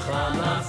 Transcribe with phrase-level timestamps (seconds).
[0.00, 0.62] gaan naar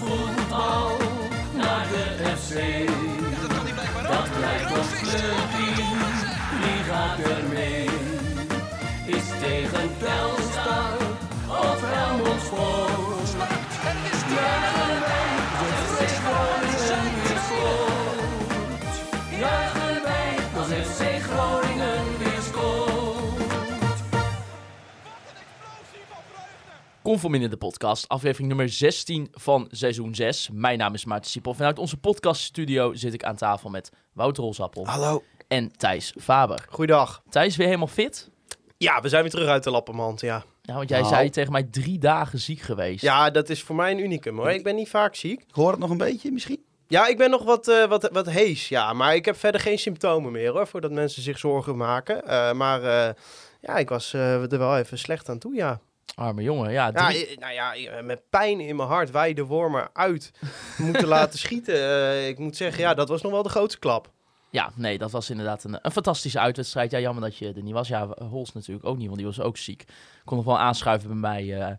[27.10, 30.50] Conform in de podcast, aflevering nummer 16 van seizoen 6.
[30.54, 31.54] Mijn naam is Maarten Siepel.
[31.54, 35.24] Vanuit onze podcaststudio zit ik aan tafel met Wouter Rolsappel Hallo.
[35.48, 36.66] en Thijs Faber.
[36.70, 37.22] Goeiedag.
[37.30, 38.30] Thijs, weer helemaal fit?
[38.78, 40.44] Ja, we zijn weer terug uit de lappenmand, ja.
[40.62, 41.14] Ja, want jij Nou.
[41.14, 43.02] zei tegen mij drie dagen ziek geweest.
[43.02, 44.52] Ja, dat is voor mij een unicum hoor.
[44.52, 45.42] Ik ben niet vaak ziek.
[45.42, 46.64] Ik hoor het nog een beetje misschien.
[46.88, 48.94] Ja, ik ben nog wat, eh, wat, wat hees, ja.
[48.94, 52.28] Maar ik heb verder geen symptomen meer hoor, voordat mensen zich zorgen maken.
[52.28, 53.14] Eh, maar eh,
[53.62, 55.80] ja, ik was eh, er wel even slecht aan toe, ja.
[56.16, 56.92] Arme jongen, ja.
[56.92, 60.32] Drie- eh, nou ja, eh, met pijn in mijn hart wij de wormen uit
[60.78, 61.74] moeten laten schieten.
[61.76, 64.12] Eh, ik moet zeggen, ja, dat was nog wel de grootste klap.
[64.52, 66.92] Ja, nee, dat was inderdaad een, een fantastische uitwedstrijd.
[66.92, 67.88] Ja, jammer dat je er niet was.
[67.88, 69.86] Ja, Hols natuurlijk ook niet, want die was ook ziek.
[70.26, 71.74] Kon nog wel aanschuiven bij mij eh,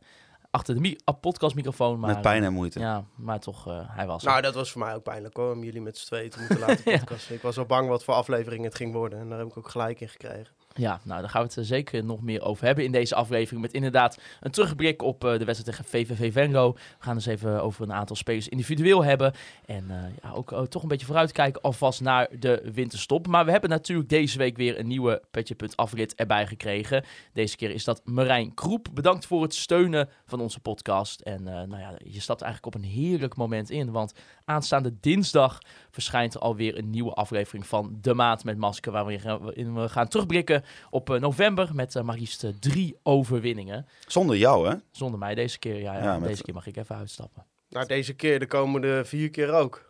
[0.50, 1.98] achter de mi- podcastmicrofoon.
[2.00, 2.78] Maar, Met pijn en moeite.
[2.80, 4.28] Ja, maar toch, eh, hij was er.
[4.28, 6.58] Nou, dat was voor mij ook pijnlijk hoor, om jullie met z'n tweeën te moeten
[6.58, 7.34] laten podcasten.
[7.34, 9.68] Ik was al bang wat voor aflevering het ging worden en daar heb ik ook
[9.68, 10.54] gelijk in gekregen.
[10.80, 13.62] Ja, nou, daar gaan we het er zeker nog meer over hebben in deze aflevering.
[13.62, 16.72] Met inderdaad een terugblik op eh, de wedstrijd tegen VVV Venlo.
[16.72, 19.32] We gaan dus even over een aantal spelers individueel hebben.
[19.66, 23.26] En eh, ja, ook eh, toch een beetje vooruitkijken alvast naar de winterstop.
[23.26, 27.04] Maar we hebben natuurlijk deze week weer een nieuwe Petje.af afrit erbij gekregen.
[27.32, 28.88] Deze keer is dat Marijn Kroep.
[28.92, 31.20] Bedankt voor het steunen van onze podcast.
[31.20, 33.90] En eh, nou ja, je stapt eigenlijk op een heerlijk moment in.
[33.90, 34.14] Want
[34.44, 35.58] aanstaande dinsdag
[35.90, 38.92] verschijnt er alweer een nieuwe aflevering van De Maat met Masker.
[38.92, 43.86] Waarin we gaan terugblikken op eh, november met eh, maar liefst eh, drie overwinningen.
[44.06, 44.74] Zonder jou, hè?
[44.90, 45.80] Zonder mij deze keer.
[45.80, 47.44] Ja, ja, Ja, met- deze keer mag ik even uitstappen.
[47.68, 49.89] Nou, deze keer de komende vier keer ook.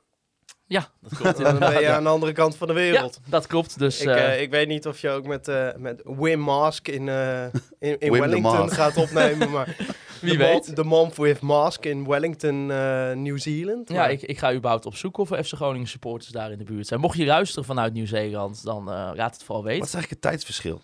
[0.70, 3.20] Ja, dat klopt Dan ben je aan de andere kant van de Ja, wereld.
[3.26, 3.78] dat klopt.
[3.78, 6.88] Dus ik, eh, eh, ik weet niet of je ook met, eh, met Wim Mask
[6.88, 9.50] in, eh, in, in Wim de Wellington gaat opnemen.
[9.50, 9.76] Maar
[10.20, 10.76] wie de weet.
[10.76, 13.88] De Month with Mask in Wellington, eh, New Zealand.
[13.88, 16.86] Ja, ik, ik ga überhaupt opzoeken of er FC Groningen supporters daar in de buurt
[16.86, 17.00] zijn.
[17.00, 19.86] Mocht je luisteren vanuit Nieuw-Zeeland, dan eh laat het vooral Wat weten.
[19.86, 20.80] is eigenlijk het tijdsverschil?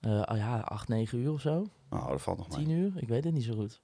[0.00, 1.66] Eh, oh ja, 8, 9 uur of zo.
[1.90, 2.76] Nou, dat valt nog 10 mee.
[2.76, 2.92] uur?
[2.96, 3.80] Ik weet het niet zo goed.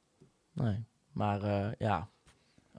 [0.53, 0.85] Nee.
[1.13, 2.09] Maar eh, ja,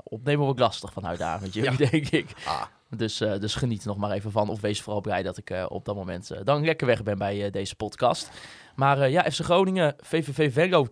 [0.04, 2.30] opnemen wordt lastig vanuit daar met jullie, denk ik.
[2.46, 4.50] Ah, Dus, eh, dus geniet er nog maar even van.
[4.50, 7.18] Of wees vooral blij dat ik eh, op dat moment eh, dan lekker weg ben
[7.18, 8.30] bij deze podcast.
[8.76, 10.88] Maar ja, FC Groningen, VVV Venlo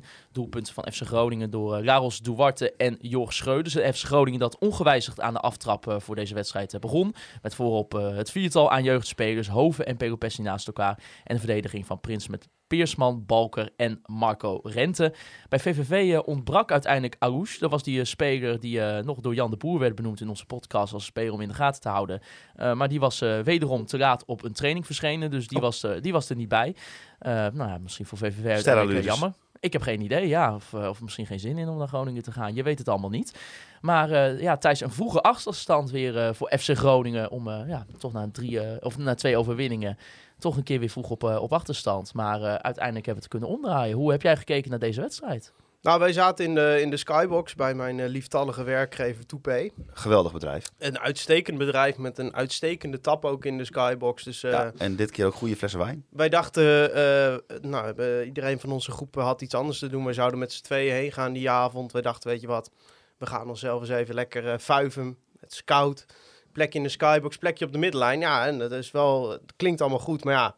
[0.00, 0.04] 2-1.
[0.32, 3.74] Doelpunten van FC Groningen door Laros Duarte en Jorg Schreuders.
[3.74, 7.14] De FC Groningen dat ongewijzigd aan de aftrap voor deze wedstrijd begon.
[7.42, 10.98] Met voorop het viertal aan jeugdspelers, Hoven en Pelopessi naast elkaar.
[11.24, 15.14] En de verdediging van Prins met Peersman, Balker en Marco Rente.
[15.48, 17.58] Bij VVV eh, ontbrak uiteindelijk Arouche.
[17.58, 20.28] Dat was die eh, speler die eh, nog door Jan de Boer werd benoemd in
[20.28, 22.20] onze podcast als speler om in de gaten te houden.
[22.56, 25.62] Maar die was wederom te laat op een training verschenen, dus die, Oh.
[25.62, 26.74] was, die was er niet bij.
[27.18, 29.32] Nou ja, misschien voor VVV uiteindelijk jammer.
[29.60, 30.54] Ik heb geen idee, ja.
[30.54, 32.54] Of, of misschien geen zin in om naar Groningen te gaan.
[32.54, 33.34] Je weet het allemaal niet.
[33.80, 37.30] Maar eh, ja, tijdens een vroege achterstand weer voor FC Groningen.
[37.30, 39.98] Om eh, ja, toch na, drie, of na twee overwinningen
[40.38, 42.14] toch een keer weer vroeg op, eh, op achterstand.
[42.14, 43.96] Maar eh, uiteindelijk hebben we het kunnen omdraaien.
[43.96, 45.52] Hoe heb jij gekeken naar deze wedstrijd?
[45.86, 49.70] Nou, wij zaten in de, in de Skybox bij mijn eh, lieftallige werkgever Toupé.
[49.92, 50.70] geweldig bedrijf.
[50.78, 54.24] Een uitstekend bedrijf met een uitstekende tap ook in de Skybox.
[54.24, 56.04] Dus eh, ja, en dit keer ook goede flessen wijn.
[56.10, 60.04] wij dachten, eh, nou, iedereen van onze groep had iets anders te doen.
[60.04, 61.92] Wij zouden met z'n tweeën heen gaan die avond.
[61.92, 62.70] Wij dachten, weet je wat,
[63.18, 65.16] we gaan onszelf eens even lekker vuiven.
[65.40, 66.06] Het is koud.
[66.56, 68.20] Plekje in de Skybox, plekje op de middenlijn.
[68.20, 70.56] Ja, en dat is wel, het klinkt allemaal goed, maar ja.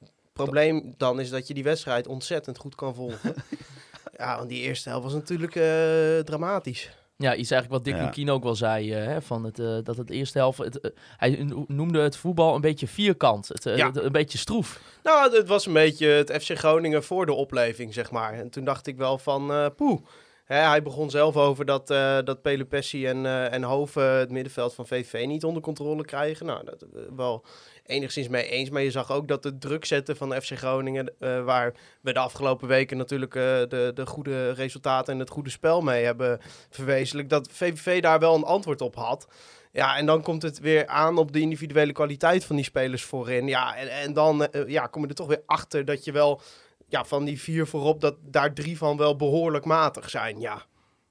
[0.00, 3.34] Het probleem dan is dat je die wedstrijd ontzettend goed kan volgen.
[4.18, 6.90] ja, want die eerste helft was natuurlijk eh, dramatisch.
[7.16, 8.04] Ja, iets eigenlijk wat Dick Ja.
[8.08, 8.92] Lukien ook wel zei.
[8.92, 10.58] eh, hè, van het, eh, dat het eerste helft...
[10.58, 13.48] Het, hij no- noemde het voetbal een beetje vierkant.
[13.48, 13.86] Het, Ja.
[13.86, 14.80] het- een beetje stroef.
[15.02, 18.32] Nou, het was een beetje het FC Groningen voor de opleving, zeg maar.
[18.32, 20.00] En toen dacht ik wel van, eh poeh.
[20.48, 24.86] Hij begon zelf over dat, eh dat Pelopessi en, eh en Hoven het middenveld van
[24.86, 26.46] VV niet onder controle krijgen.
[26.46, 26.84] Nou, dat
[27.16, 27.44] wel
[27.86, 28.70] enigszins mee eens.
[28.70, 32.12] Maar je zag ook dat het druk zetten van de FC Groningen, eh, waar we
[32.12, 36.40] de afgelopen weken natuurlijk de, de goede resultaten en het goede spel mee hebben
[36.70, 39.28] verwezenlijkt, dat VVV daar wel een antwoord op had.
[39.72, 43.46] Ja, en dan komt het weer aan op de individuele kwaliteit van die spelers voorin.
[43.46, 46.40] Ja, en, en dan ja, kom je er toch weer achter dat je wel
[46.88, 50.40] ja, van die vier voorop, dat daar drie van wel behoorlijk matig zijn.
[50.40, 50.66] Ja,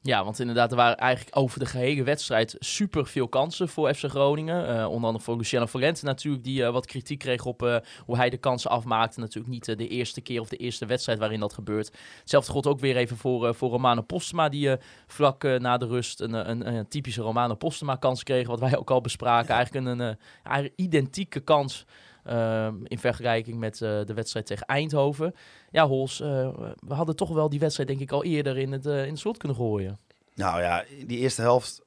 [0.08, 4.04] Ja, want inderdaad, er waren eigenlijk over de gehele wedstrijd super veel kansen voor FC
[4.06, 4.68] Groningen.
[4.68, 8.16] Eh, onder andere voor Luciano Valente natuurlijk, die eh, wat kritiek kreeg op eh, hoe
[8.16, 9.20] hij de kansen afmaakte.
[9.20, 11.92] Natuurlijk niet de eerste keer of de eerste wedstrijd waarin dat gebeurt.
[12.20, 14.76] Hetzelfde geldt ook weer even voor, voor Romano Postema, die
[15.08, 18.48] vlak na de rust een, een, een typische Romano Postema kans kreeg.
[18.48, 19.56] Wat wij ook al bespraken.
[19.56, 20.00] Eigenlijk een,
[20.44, 21.86] een, identieke kans
[22.28, 25.36] ehm, in vergelijking met eh, de wedstrijd tegen Eindhoven.
[25.72, 26.50] Ja, Hols, eh,
[26.88, 29.20] we hadden toch wel die wedstrijd denk ik al eerder in het, eh, in het
[29.20, 30.00] slot kunnen gooien.
[30.36, 31.86] Nou ja, die eerste helft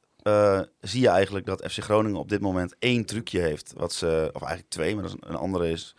[0.81, 3.72] zie je eigenlijk dat FC Groningen op dit moment één trucje heeft.
[3.76, 5.94] Wat ze, of eigenlijk twee, maar dat is een, andere is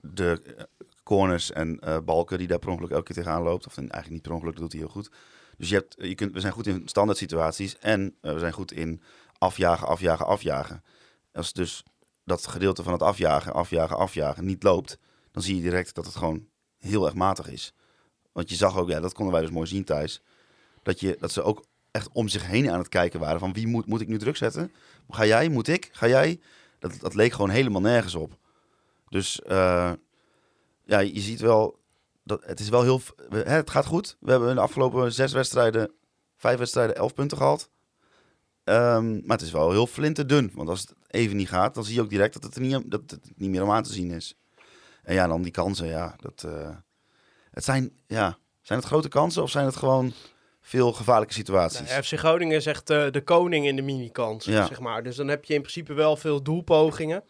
[0.00, 0.40] de
[1.02, 3.66] corners en balken die daar per ongeluk elke keer tegenaan loopt.
[3.66, 5.10] Of eigenlijk niet per ongeluk, dat doet hij heel goed.
[5.56, 8.72] Dus je hebt, je kunt, we zijn goed in standaard situaties en we zijn goed
[8.72, 9.02] in
[9.38, 10.82] afjagen, afjagen, afjagen.
[11.32, 11.84] Als dus
[12.26, 14.98] dat gedeelte van het afjagen, afjagen, afjagen niet loopt,
[15.30, 16.46] dan zie je direct dat het gewoon
[16.78, 17.74] heel erg matig is.
[18.32, 20.22] Want je zag ook, ja, dat konden wij dus mooi zien thuis,
[20.82, 23.66] dat, je, dat ze ook echt om zich heen aan het kijken waren van wie
[23.66, 24.72] moet, moet ik nu druk zetten?
[25.08, 25.48] Ga jij?
[25.48, 25.88] Moet ik?
[25.92, 26.40] Ga jij?
[26.78, 28.38] Dat, dat leek gewoon helemaal nergens op.
[29.08, 29.92] Dus eh,
[30.84, 31.78] ja, je ziet wel,
[32.22, 33.00] dat, het is wel heel,
[33.30, 34.16] hè, het gaat goed.
[34.20, 35.92] We hebben in de afgelopen zes wedstrijden,
[36.36, 37.70] vijf wedstrijden, elf punten gehaald.
[38.66, 40.50] Ehm, maar het is wel heel flinterdun.
[40.54, 42.82] Want als het even niet gaat, dan zie je ook direct dat het, er niet,
[42.90, 44.34] dat het niet meer om aan te zien is.
[45.02, 46.14] En ja, dan die kansen, ja.
[46.20, 46.68] Dat, eh,
[47.50, 50.12] het zijn, ja, zijn het grote kansen of zijn het gewoon
[50.60, 51.88] veel gevaarlijke situaties?
[51.90, 54.66] Nou, FC Groningen is echt de koning in de minikans, Ja.
[54.66, 55.02] zeg maar.
[55.02, 57.24] Dus dan heb je in principe wel veel doelpogingen.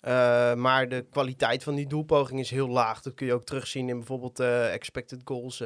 [0.00, 3.02] Eh, maar de kwaliteit van die doelpoging is heel laag.
[3.02, 5.62] Dat kun je ook terugzien in bijvoorbeeld eh, expected goals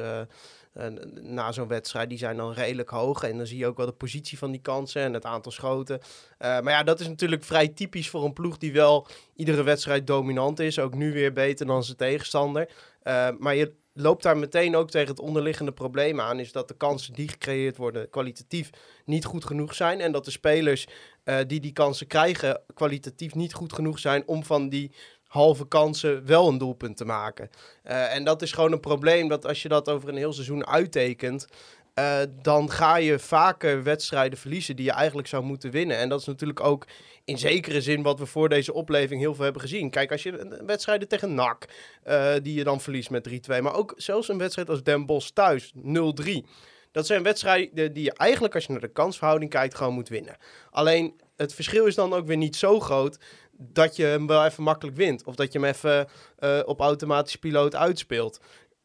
[1.21, 2.09] na zo'n wedstrijd.
[2.09, 3.23] Die zijn dan redelijk hoog.
[3.23, 5.99] En dan zie je ook wel de positie van die kansen en het aantal schoten.
[6.37, 10.07] Eh, maar ja, dat is natuurlijk vrij typisch voor een ploeg die wel iedere wedstrijd
[10.07, 10.79] dominant is.
[10.79, 12.69] Ook nu weer beter dan zijn tegenstander.
[13.03, 16.39] Eh, maar je loopt daar meteen ook tegen het onderliggende probleem aan.
[16.39, 18.69] Is dat de kansen die gecreëerd worden kwalitatief
[19.05, 19.99] niet goed genoeg zijn.
[20.01, 20.87] En dat de spelers
[21.23, 24.91] eh, die die kansen krijgen kwalitatief niet goed genoeg zijn om van die
[25.31, 27.49] halve kansen wel een doelpunt te maken.
[27.83, 30.67] Eh, en dat is gewoon een probleem dat als je dat over een heel seizoen
[30.67, 31.47] uittekent,
[31.93, 35.97] eh, dan ga je vaker wedstrijden verliezen die je eigenlijk zou moeten winnen.
[35.97, 36.87] En dat is natuurlijk ook
[37.25, 39.89] in zekere zin wat we voor deze opleving heel veel hebben gezien.
[39.89, 41.65] Kijk, als je een- wedstrijden tegen NAC,
[42.03, 45.29] eh, die je dan verliest met 3-2, maar ook zelfs een wedstrijd als Den Bosch
[45.29, 46.45] thuis, 0-3.
[46.91, 50.37] Dat zijn wedstrijden die je eigenlijk, als je naar de kansverhouding kijkt, gewoon moet winnen.
[50.69, 53.17] Alleen het verschil is dan ook weer niet zo groot
[53.57, 55.23] dat je hem wel even makkelijk wint.
[55.23, 56.07] Of dat je hem even
[56.37, 58.39] eh, op automatische piloot uitspeelt.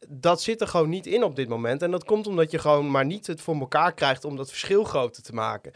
[0.09, 1.83] Dat zit er gewoon niet in op dit moment.
[1.83, 4.85] En dat komt omdat je gewoon maar niet het voor elkaar krijgt om dat verschil
[4.85, 5.73] groter te maken.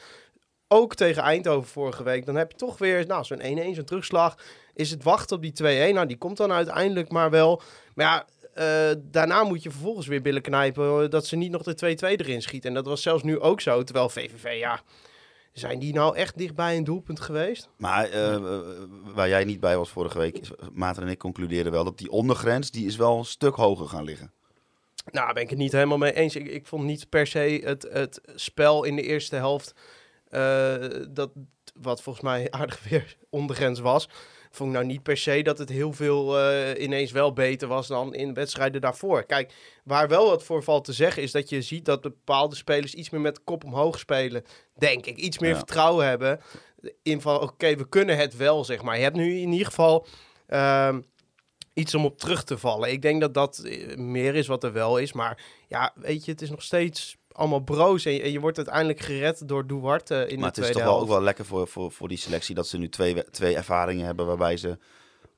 [0.69, 2.27] Ook tegen Eindhoven vorige week.
[2.27, 4.37] Dan heb je toch weer nou, zo'n 1-1, zo'n terugslag.
[4.75, 5.95] Is het wachten op die 2-1?
[5.95, 7.63] Nou, die komt dan uiteindelijk maar wel.
[7.95, 11.75] Maar ja, eh, daarna moet je vervolgens weer billen knijpen dat ze niet nog de
[11.75, 12.69] 2-2 erin schieten.
[12.69, 13.83] En dat was zelfs nu ook zo.
[13.83, 14.81] Terwijl VVV, ja,
[15.53, 17.69] zijn die nou echt dichtbij een doelpunt geweest?
[17.77, 18.61] Maar eh, eh,
[19.03, 22.11] waar jij niet bij was vorige week, is, Maarten en ik concludeerden wel dat die
[22.11, 24.33] ondergrens, die is wel een stuk hoger gaan liggen.
[25.05, 26.37] Nou, daar ben ik het niet helemaal mee eens.
[26.37, 29.75] Ik, ik vond niet per se het, het spel in de eerste helft,
[30.29, 30.75] eh,
[31.09, 31.31] dat,
[31.75, 34.09] wat volgens mij aardig weer ondergrens was,
[34.51, 37.87] vond ik nou niet per se dat het heel veel eh, ineens wel beter was
[37.87, 39.25] dan in wedstrijden daarvoor.
[39.25, 39.53] Kijk,
[39.85, 43.11] waar wel wat voor valt te zeggen is dat je ziet dat bepaalde spelers iets
[43.11, 44.45] meer met de kop omhoog spelen,
[44.79, 45.17] denk ik.
[45.17, 45.57] Iets meer Ja.
[45.57, 46.41] vertrouwen hebben
[47.03, 48.97] in van, oké, we kunnen het wel, zeg maar.
[48.97, 50.07] Je hebt nu in ieder geval...
[50.47, 51.01] ehm,
[51.75, 52.91] iets om op terug te vallen.
[52.93, 55.13] Ik denk dat dat eh, meer is wat er wel is.
[55.13, 58.05] Maar ja, weet je, het is nog steeds allemaal broos.
[58.05, 60.83] En je, en je wordt uiteindelijk gered door Duarte in maar de het is toch
[60.83, 61.03] wel helft.
[61.03, 64.07] ook wel lekker voor, voor, voor die selectie dat ze nu twee, we- twee ervaringen
[64.07, 64.79] hebben waarbij ze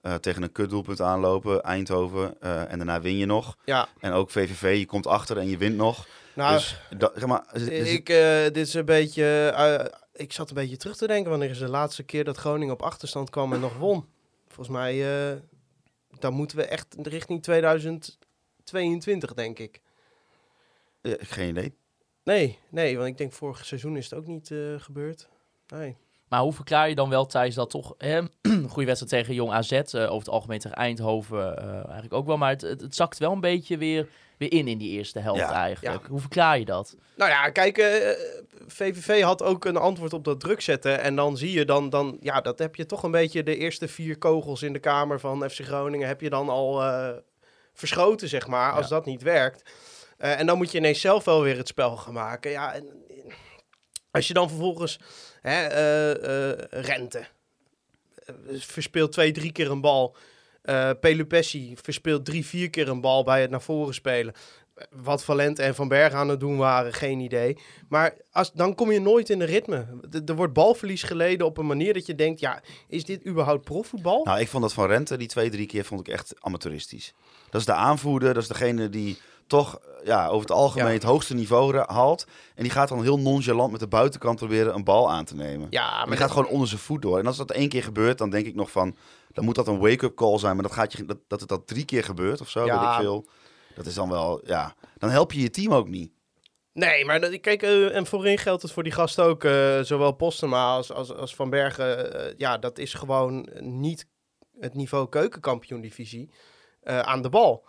[0.01, 3.57] eh, tegen een kutdoelpunt aanlopen, Eindhoven, eh, en daarna win je nog.
[3.65, 6.07] Ja, En ook VVV, je komt achter en je wint nog.
[6.35, 9.95] nou, dus dat, zeg maar, ik, eh, dit is een beetje...
[10.15, 12.83] ik zat een beetje terug te denken wanneer is de laatste keer dat Groningen op
[12.83, 14.07] achterstand kwam en nog won.
[14.49, 15.05] Volgens mij,
[16.19, 19.81] dan moeten we echt richting 2022, denk ik.
[21.03, 21.75] geen idee.
[22.25, 25.29] Nee, nee, want ik denk vorig seizoen is het ook niet eh, gebeurd.
[25.67, 25.97] Nee.
[26.29, 29.53] Maar hoe verklaar je dan wel, Thijs, dat toch hè, een goede wedstrijd tegen Jong
[29.53, 32.95] AZ, eh, over het algemeen tegen Eindhoven eh, eigenlijk ook wel, maar het, het, het
[32.95, 36.07] zakt wel een beetje weer, weer in in die eerste helft Ja, eigenlijk.
[36.07, 36.97] Hoe verklaar je dat?
[37.17, 37.77] Nou ja, kijk,
[38.67, 41.01] VVV had ook een antwoord op dat druk zetten.
[41.01, 43.89] En dan zie je dan, dan, ja, dat heb je toch een beetje de eerste
[43.89, 46.09] vier kogels in de kamer van FC Groningen.
[46.09, 47.11] Heb je dan al eh,
[47.73, 48.95] verschoten, zeg maar, als Ja.
[48.95, 49.71] dat niet werkt.
[50.23, 52.51] Eh, en dan moet je ineens zelf wel weer het spel gaan maken.
[52.51, 53.33] Ja, en, en
[54.11, 54.99] als je dan vervolgens
[55.41, 57.27] hè, eh, eh, rente
[58.15, 60.17] eh, verspeelt twee, drie keer een bal.
[60.63, 64.35] Eh Pelupessi verspeelt drie, vier keer een bal bij het naar voren spelen.
[64.91, 67.59] wat Valente en Van Berg aan het doen waren, geen idee.
[67.89, 69.87] Maar als, dan kom je nooit in de ritme.
[70.27, 74.25] Er wordt balverlies geleden op een manier dat je denkt, ja, is dit überhaupt profvoetbal?
[74.25, 77.15] Nou, ik vond dat van Rente, die twee, drie keer, vond ik echt amateuristisch.
[77.51, 79.19] Dat is de aanvoerder, dat is degene die
[79.53, 80.93] toch ja, over het algemeen Ja.
[80.93, 82.27] het hoogste niveau haalt.
[82.55, 85.67] En die gaat dan heel nonchalant met de buitenkant proberen een bal aan te nemen.
[85.71, 87.19] ja, Maar die gaat gewoon onder zijn voet door.
[87.19, 88.97] En als dat één keer gebeurt, dan denk ik nog van...
[89.33, 90.55] Dan moet dat een wake-up call zijn.
[90.55, 92.81] Maar dat, gaat je, dat, dat het dat drie keer gebeurt of zo, Ja.
[92.81, 93.27] weet ik veel.
[93.75, 94.75] Dat is dan wel, ja...
[94.99, 96.13] Dan help je je team ook niet.
[96.73, 99.45] Nee, maar kijk, eh, en voorin geldt het voor die gast ook.
[99.45, 102.15] eh, zowel Postema als, als, als Van Bergen.
[102.29, 104.07] eh, ja, dat is gewoon niet
[104.61, 106.31] het niveau keukenkampioen-divisie
[106.85, 107.65] aan de bal.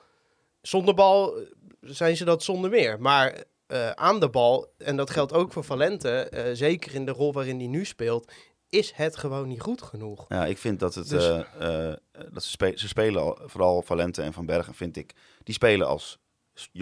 [0.61, 1.35] Zonder bal
[1.83, 3.01] zijn ze dat zonder meer.
[3.01, 7.11] Maar eh, aan de bal, en dat geldt ook voor Valente, eh, zeker in de
[7.11, 8.31] rol waarin hij nu speelt,
[8.69, 10.25] is het gewoon niet goed genoeg.
[10.27, 11.09] Ja, ik vind dat het...
[11.09, 11.93] Dus- eh,
[12.31, 15.13] dat ze, spe- ze spelen, al, vooral Valente en Van Bergen, vind ik...
[15.43, 16.19] Die spelen als,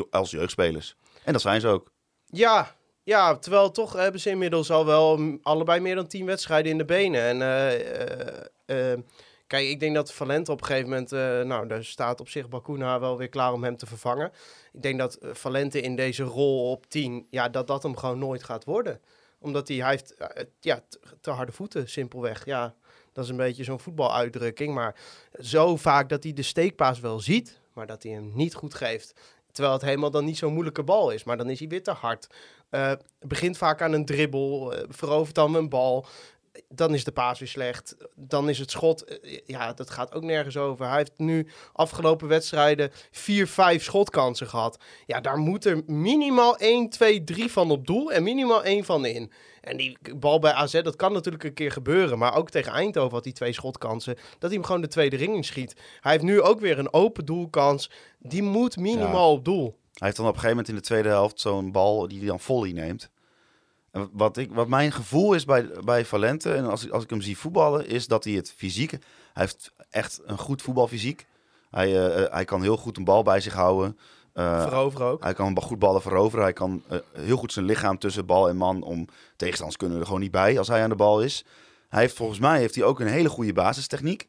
[0.10, 0.96] als jeugdspelers.
[1.24, 1.92] En dat zijn ze ook.
[2.26, 6.78] Ja, ja, terwijl toch hebben ze inmiddels al wel allebei meer dan tien wedstrijden in
[6.78, 7.42] de benen.
[8.66, 9.06] En
[9.52, 12.50] kijk, ik denk dat Valente op een gegeven moment, eh, nou, daar staat op zich
[12.50, 14.32] Bakuna wel weer klaar om hem te vervangen.
[14.74, 18.20] Ik denk dat eh, Valente in deze rol op 10, ja, dat dat hem gewoon
[18.20, 19.02] nooit gaat worden.
[19.40, 20.84] Omdat hij, heeft eh, ja,
[21.22, 22.46] te, harde voeten, simpelweg.
[22.46, 22.76] Ja,
[23.14, 24.74] dat is een beetje zo'n voetbaluitdrukking.
[24.74, 24.96] Maar
[25.40, 29.14] zo vaak dat hij de steekpaas wel ziet, maar dat hij hem niet goed geeft.
[29.52, 31.24] Terwijl het helemaal dan niet zo'n moeilijke bal is.
[31.24, 32.28] Maar dan is hij weer te hard.
[33.20, 34.74] Begint vaak aan een dribbel.
[34.90, 36.06] verovert dan een bal.
[36.70, 37.96] Dan is de paas weer slecht.
[38.16, 39.04] Dan is het schot.
[39.04, 40.88] eh, ja, dat gaat ook nergens over.
[40.88, 44.80] Hij heeft nu afgelopen wedstrijden vier, vijf schotkansen gehad.
[45.06, 48.12] Ja, daar moet er minimaal 1, 2, 3 van op doel.
[48.12, 49.32] En minimaal één van in.
[49.62, 52.18] En die bal bij AZ, dat kan natuurlijk een keer gebeuren.
[52.18, 54.16] Maar ook tegen Eindhoven had hij twee schotkansen.
[54.16, 55.76] Dat hij hem gewoon de tweede ring inschiet.
[56.00, 57.92] Hij heeft nu ook weer een open doelkans.
[58.20, 59.64] Die moet minimaal op doel.
[59.94, 62.28] Hij heeft dan op een gegeven moment in de tweede helft zo'n bal die hij
[62.28, 63.10] dan volley neemt.
[64.12, 67.22] Wat, ik, wat mijn gevoel is bij, bij Valente, en als, ik- als ik hem
[67.22, 69.00] zie voetballen, is dat hij het fysieke...
[69.34, 71.26] Hij heeft echt een goed voetbalfysiek.
[71.70, 73.98] Hij, eh, eh, hij kan heel goed een bal bij zich houden.
[74.34, 75.24] Eh, Veroveren ook.
[75.24, 76.44] hij kan goed ballen veroveren.
[76.44, 76.84] Hij kan
[77.14, 80.58] heel goed zijn lichaam tussen bal en man om tegenstanders kunnen er gewoon niet bij
[80.58, 81.46] als hij aan de bal is.
[81.90, 84.28] Hij heeft volgens mij heeft hij ook een hele goede basistechniek.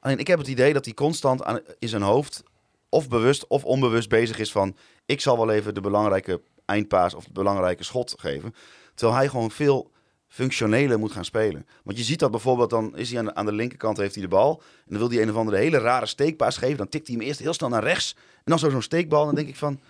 [0.00, 2.42] Alleen ik heb het idee dat hij constant aan, in zijn hoofd
[2.88, 7.24] of bewust of onbewust bezig is van ik zal wel even de belangrijke eindpaas of
[7.24, 8.54] het belangrijke schot geven.
[8.94, 9.90] Terwijl hij gewoon veel
[10.32, 11.66] functioneler moet gaan spelen.
[11.84, 14.22] Want je ziet dat bijvoorbeeld, dan is hij aan de, aan de linkerkant heeft hij
[14.22, 14.62] de bal.
[14.76, 16.76] En dan wil hij een of andere hele rare steekpaas geven.
[16.76, 18.14] Dan tikt hij hem eerst heel snel naar rechts.
[18.16, 19.24] En dan zo zo'n steekbal.
[19.24, 19.80] Dan denk ik van,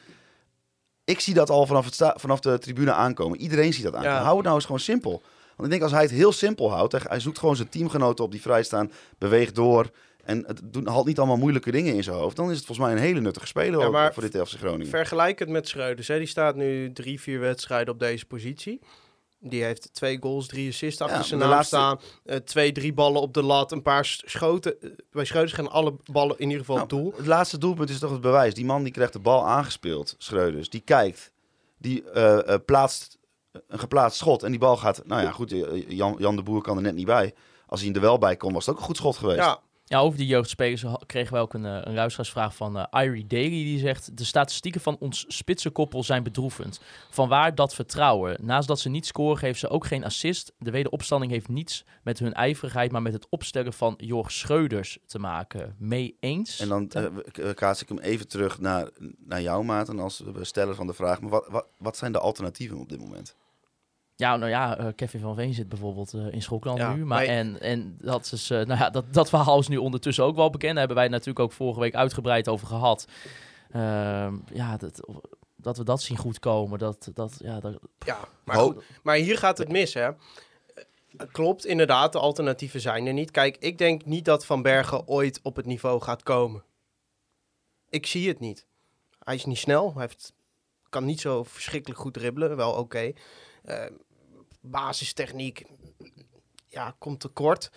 [1.05, 3.41] ik zie dat al vanaf, het vanaf de tribune aankomen.
[3.41, 4.17] Iedereen ziet dat aankomen.
[4.17, 4.23] Ja.
[4.23, 5.23] Hou het nou eens gewoon simpel.
[5.57, 6.93] Want ik denk als hij het heel simpel houdt.
[6.93, 8.93] Hij, hij zoekt gewoon zijn teamgenoten op die vrij staan.
[9.19, 9.91] Beweegt door.
[10.25, 12.37] En het doet, haalt niet allemaal moeilijke dingen in zijn hoofd.
[12.37, 14.57] Dan is het volgens mij een hele nuttige speler Ja, ook maar voor dit FC
[14.59, 14.87] Groningen.
[14.87, 16.09] Vergelijk het met Schreuders.
[16.09, 16.19] Hè.
[16.19, 18.81] Die staat nu drie, vier wedstrijden op deze positie.
[19.45, 22.01] Die heeft twee goals, drie assists achter Ja, zijn naam laatste- staan.
[22.25, 23.73] Eh, twee, drie ballen op de lat.
[23.73, 24.81] Een paar schoten.
[24.83, 27.13] Eh, bij Schreuders gaan alle ballen in ieder geval Nou, doel.
[27.17, 28.55] Het laatste doelpunt is toch het bewijs.
[28.55, 30.69] Die man die krijgt de bal aangespeeld, Schreuders.
[30.71, 31.33] Die kijkt.
[31.79, 33.19] Die eh, plaatst
[33.69, 34.43] een geplaatst schot.
[34.43, 35.03] En die bal gaat...
[35.07, 35.55] Nou ja, goed.
[35.89, 37.35] Jan, Jan de Boer kan er net niet bij.
[37.67, 39.39] Als hij er wel bij kon, was het ook een goed schot geweest.
[39.39, 41.95] Ja, Ja, over die jeugdspelers kregen we ook een, eh, een
[42.53, 43.49] van eh Irie Daly.
[43.49, 46.81] Die zegt, de statistieken van ons spitsenkoppel zijn bedroevend.
[47.11, 48.37] Vanwaar dat vertrouwen.
[48.43, 50.53] Naast dat ze niet scoren, geven ze ook geen assist.
[50.59, 55.19] De wederopstanding heeft niets met hun ijverigheid, maar met het opstellen van Jorg Schreuders te
[55.19, 55.75] maken.
[55.79, 56.61] Mee eens?
[56.61, 60.75] En dan k- eh, kaats ik hem even terug naar, naar jou, Maarten, als steller
[60.75, 61.21] van de vraag.
[61.21, 63.37] Maar wat, wat, wat zijn de alternatieven op dit moment?
[64.23, 67.05] Ja, nou ja, eh, Kevin van Veen zit bijvoorbeeld eh, in Schokland Ja, nu.
[67.05, 70.37] Maar en, en dat, is, eh, nou ja, dat, dat verhaal is nu ondertussen ook
[70.37, 70.71] wel bekend.
[70.71, 73.07] Daar hebben wij natuurlijk ook vorige week uitgebreid over gehad.
[73.71, 75.01] Ehm, ja, dat,
[75.57, 76.79] dat we dat zien goedkomen.
[76.79, 78.19] Dat, dat, ja, dat, ja.
[78.45, 80.11] Maar, goed, maar hier gaat het mis, hè.
[81.33, 83.31] Klopt, inderdaad, de alternatieven zijn er niet.
[83.31, 86.65] Kijk, ik denk niet dat Van Bergen ooit op het niveau gaat komen.
[87.89, 88.67] Ik zie het niet.
[89.19, 90.33] Hij is niet snel, hij heeft,
[90.89, 93.13] kan niet zo verschrikkelijk goed dribbelen, wel oké.
[93.63, 93.85] Eh,
[94.63, 95.65] basistechniek,
[96.69, 97.71] ja, komt tekort.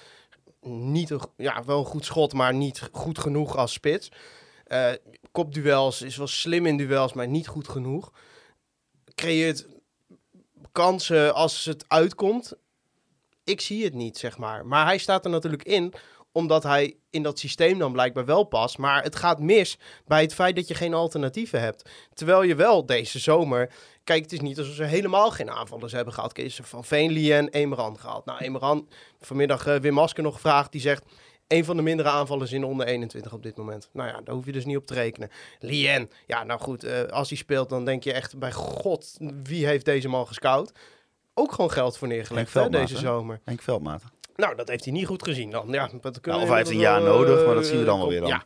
[0.61, 4.11] Niet een, ja, wel een goed schot, maar niet goed genoeg als spits.
[4.65, 4.91] Eh,
[5.31, 8.11] kopduels is wel slim in duels, maar niet goed genoeg.
[9.15, 9.67] Creëert
[10.71, 12.53] kansen als het uitkomt.
[13.43, 14.65] Ik zie het niet, zeg maar.
[14.65, 15.93] Maar hij staat er natuurlijk in,
[16.31, 18.77] omdat hij in dat systeem dan blijkbaar wel past.
[18.77, 21.89] Maar het gaat mis bij het feit dat je geen alternatieven hebt.
[22.13, 23.71] Terwijl je wel deze zomer...
[24.05, 26.33] Kijk, het is niet alsof ze helemaal geen aanvallers hebben gehad.
[26.33, 28.25] Kees Van Veenlie en Emeran gehaald.
[28.25, 28.87] Nou, Emeran,
[29.21, 30.71] vanmiddag eh, Wim Masker nog gevraagd.
[30.71, 31.03] Die zegt,
[31.47, 33.89] een van de mindere aanvallers in de onder 21 op dit moment.
[33.93, 35.29] Nou ja, daar hoef je dus niet op te rekenen.
[35.59, 39.65] Lien, ja, nou goed, eh, als hij speelt, dan denk je echt bij god, wie
[39.65, 40.71] heeft deze man gescout?
[41.33, 43.39] Ook gewoon geld voor neergelegd hè, deze zomer.
[43.43, 44.03] Henk Veldmaat.
[44.35, 45.67] Nou, dat heeft hij niet goed gezien dan.
[45.69, 47.85] Ja, dat kunnen of we hij heeft een jaar nodig, maar eh, dat zien we
[47.85, 48.29] dan wel weer dan.
[48.29, 48.43] Ja.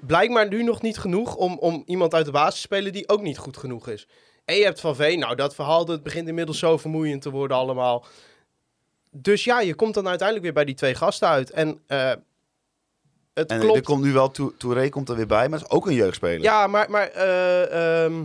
[0.00, 3.22] Blijkbaar nu nog niet genoeg om, om iemand uit de basis te spelen die ook
[3.22, 4.06] niet goed genoeg is.
[4.50, 7.56] En je hebt Van Veen, nou dat verhaal dat begint inmiddels zo vermoeiend te worden
[7.56, 8.04] allemaal.
[9.10, 11.50] Dus ja, je komt dan uiteindelijk weer bij die twee gasten uit.
[11.50, 12.12] En eh,
[13.34, 13.76] het En klopt.
[13.76, 16.40] er komt nu wel, Tou- Touré komt er weer bij, maar is ook een jeugdspeler.
[16.42, 18.24] Ja, maar, maar eh, ehm,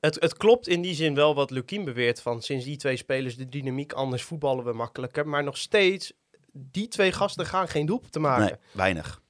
[0.00, 2.20] het, het klopt in die zin wel wat Lukien beweert.
[2.20, 5.28] Van sinds die twee spelers de dynamiek anders voetballen we makkelijker.
[5.28, 6.12] Maar nog steeds,
[6.52, 8.44] die twee gasten gaan geen doelpunt te maken.
[8.44, 9.20] Nee, weinig.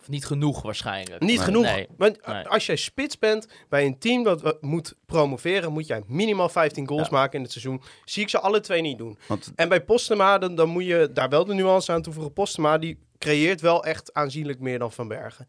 [0.00, 1.20] Of niet genoeg waarschijnlijk.
[1.22, 1.44] Niet Nee.
[1.44, 1.62] genoeg.
[1.62, 1.86] Nee.
[1.98, 2.48] Nee.
[2.48, 7.08] als jij spits bent bij een team dat moet promoveren, moet jij minimaal 15 goals
[7.08, 7.12] Ja.
[7.16, 7.82] maken in het seizoen.
[8.04, 9.18] Zie ik ze alle twee niet doen.
[9.28, 12.32] Want En bij Postema, dan, dan moet je daar wel de nuance aan toevoegen.
[12.32, 15.48] Postema, die creëert wel echt aanzienlijk meer dan Van Bergen.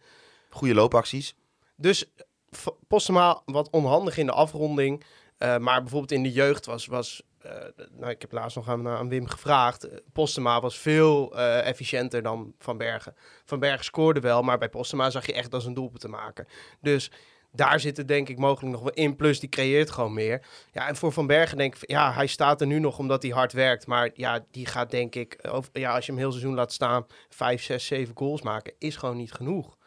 [0.49, 1.35] goede loopacties.
[1.75, 2.05] Dus
[2.49, 5.03] v- Postema wat onhandig in de afronding.
[5.37, 6.85] eh, maar bijvoorbeeld in de jeugd was...
[6.85, 9.83] was eh, nou, ik heb laatst nog aan, Wim gevraagd.
[9.83, 13.15] Eh, Postema was veel eh, efficiënter dan Van Bergen.
[13.45, 16.47] Van Bergen scoorde wel, maar bij Postema zag je echt als een doelpunt te maken.
[16.81, 17.11] Dus
[17.51, 19.15] daar zit het denk ik mogelijk nog wel in.
[19.15, 20.45] Plus die creëert gewoon meer.
[20.71, 21.89] Ja, en voor Van Bergen denk ik...
[21.89, 23.87] Ja, hij staat er nu nog omdat hij hard werkt.
[23.87, 25.49] Maar ja, die gaat denk ik...
[25.71, 27.05] ja, als je hem heel seizoen laat staan...
[27.29, 29.77] Vijf, zes, zeven goals maken, is gewoon niet genoeg.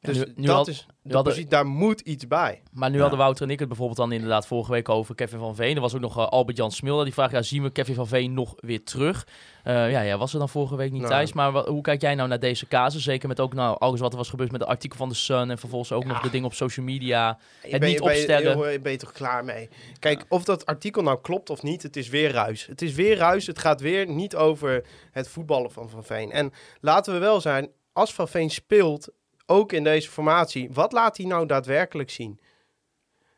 [0.00, 0.86] Ja, Dus nu- nu dat had- is...
[1.02, 2.62] nu hadden- daar moet iets bij.
[2.72, 3.00] Maar nu Ja.
[3.00, 5.74] hadden Wouter en ik het bijvoorbeeld dan inderdaad vorige week over Kevin van Veen.
[5.74, 7.04] Er was ook nog eh, Albert-Jan Smilder.
[7.04, 9.26] Die vraagt, ja, zien we Kevin van Veen nog weer terug?
[9.62, 11.12] Eh, ja, ja, was er dan vorige week niet Nou.
[11.12, 11.32] thuis.
[11.32, 13.02] Maar hoe kijk jij nou naar deze casus?
[13.02, 15.50] Zeker met ook nou, alles wat er was gebeurd met de artikel van de Sun.
[15.50, 16.08] En vervolgens ook Ja.
[16.08, 17.38] nog de dingen op social media.
[17.62, 18.72] Je Het ben, niet je- ben je- opstellen.
[18.72, 19.68] je ben je toch klaar mee?
[19.98, 22.66] Kijk, of dat artikel nou klopt of niet, het is weer ruis.
[22.66, 23.46] Het is weer ruis.
[23.46, 26.30] Het gaat weer niet over het voetballen van Van Veen.
[26.32, 29.08] En laten we wel zijn, als Van Veen speelt,
[29.46, 32.40] ook in deze formatie, wat laat hij nou daadwerkelijk zien?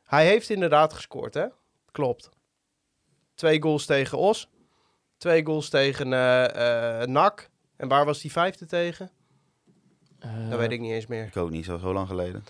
[0.04, 1.46] Hij heeft inderdaad gescoord, hè?
[1.92, 2.28] Klopt.
[3.34, 4.48] Twee goals tegen Os.
[5.16, 7.50] Twee goals tegen eh eh NAC.
[7.76, 9.10] En waar was die vijfde tegen?
[10.18, 11.24] Eh, Dat weet ik niet eens meer.
[11.26, 12.44] Ik ook niet, zo, zo lang geleden.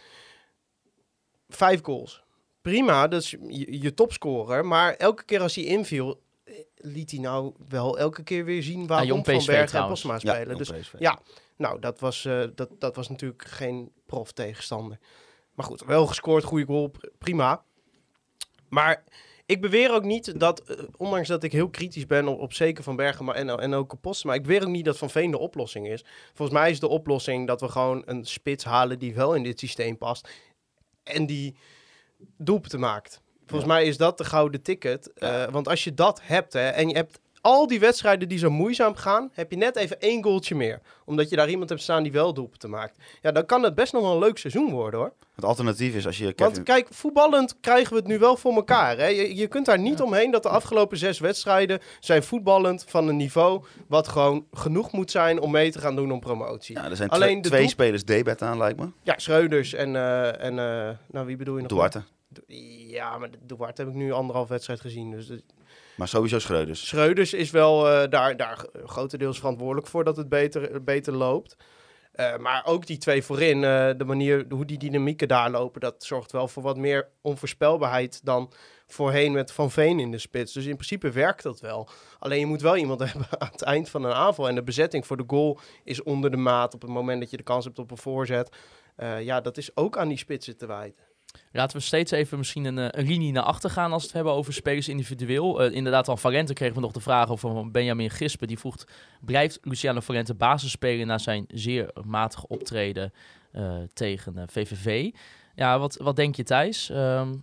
[1.49, 2.23] vijf goals.
[2.63, 4.67] Prima, dat is je, je topscorer.
[4.67, 6.19] Maar elke keer als hij inviel, eh,
[6.81, 9.89] liet hij nou wel elke keer weer zien waarom jong Van Bergen en.
[9.89, 10.57] Postma Ja, spelen.
[10.59, 10.93] dus PSV.
[10.99, 11.19] ja,
[11.57, 14.99] nou, dat was, eh, dat, dat was natuurlijk geen prof tegenstander.
[15.55, 17.65] Maar goed, wel gescoord, goede goal, pr- prima.
[18.69, 19.05] Maar
[19.47, 22.85] ik beweer ook niet dat, eh, ondanks dat ik heel kritisch ben op, op zeker
[22.85, 25.31] Van Bergen maar, en, en ook op Postma, ik beweer ook niet dat Van Veen
[25.31, 26.05] de oplossing is.
[26.35, 29.59] Volgens mij is de oplossing dat we gewoon een spits halen die wel in dit
[29.59, 30.29] systeem past.
[31.03, 31.57] En die
[32.37, 33.21] doelpunten maakt.
[33.49, 35.13] Volgens mij is dat de gouden ticket.
[35.13, 38.51] Eh, want als je dat hebt hè, en je hebt al die wedstrijden die zo
[38.51, 40.81] moeizaam gaan, heb je net even één goaltje meer.
[41.05, 42.99] Omdat je daar iemand hebt staan die wel doelpunten maakt.
[43.23, 45.13] Ja, dan kan het best nog wel een leuk seizoen worden hoor.
[45.35, 46.53] Het alternatief is als je Kevin...
[46.53, 48.97] Want kijk, voetballend krijgen we het nu wel voor elkaar.
[48.99, 49.07] Hè?
[49.07, 53.17] Je, je kunt daar niet omheen dat de afgelopen zes wedstrijden zijn voetballend van een
[53.17, 56.75] niveau wat gewoon genoeg moet zijn om mee te gaan doen om promotie.
[56.77, 58.89] Ja, ja, er zijn alleen twee, twee doel- spelers debet aan, lijkt me.
[59.17, 61.71] Schreuders en, eh, en eh, nou wie bedoel je nog?
[61.71, 62.03] Duarte.
[62.47, 65.11] Ja, maar de Duarte heb ik nu anderhalf wedstrijd gezien.
[65.11, 65.31] Dus
[65.97, 66.89] Maar sowieso Schreuders.
[66.89, 71.57] Schreuders is wel eh, daar, daar grotendeels verantwoordelijk voor dat het beter, beter loopt.
[72.13, 76.05] Eh, maar ook die twee voorin, eh, de manier hoe die dynamieken daar lopen, dat
[76.05, 78.53] zorgt wel voor wat meer onvoorspelbaarheid dan
[78.87, 80.53] voorheen met Van Veen in de spits.
[80.53, 81.89] Dus in principe werkt dat wel.
[82.19, 84.49] Alleen je moet wel iemand hebben aan het eind van een aanval.
[84.49, 87.37] En de bezetting voor de goal is onder de maat op het moment dat je
[87.37, 88.57] de kans hebt op een voorzet.
[89.21, 91.08] Ja, dat is ook aan die spitsen te wijten.
[91.53, 94.17] Laten we steeds even misschien een, eh, een linie naar achter gaan als we het
[94.17, 95.63] hebben over spelers individueel.
[95.63, 98.49] Eh, inderdaad, van Valente kregen we nog de vraag over van Benjamin Gispen.
[98.49, 98.77] Die vroeg,
[99.21, 103.13] blijft Luciano Valente basis spelen na zijn zeer matige optreden
[103.53, 105.11] eh, tegen VVV?
[105.55, 106.91] Ja, wat, wat denk je Thijs?
[106.91, 107.35] Ehm,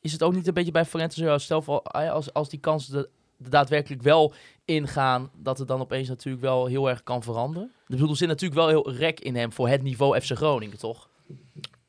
[0.00, 2.60] is het ook niet een beetje bij Valente zo, stel voor, ah als, als die
[2.60, 3.08] kansen er
[3.44, 7.68] er daadwerkelijk wel ingaan, dat het dan opeens natuurlijk wel heel erg kan veranderen?
[7.68, 10.78] Ik bedoel, er zit natuurlijk wel heel rek in hem voor het niveau FC Groningen,
[10.78, 11.08] toch?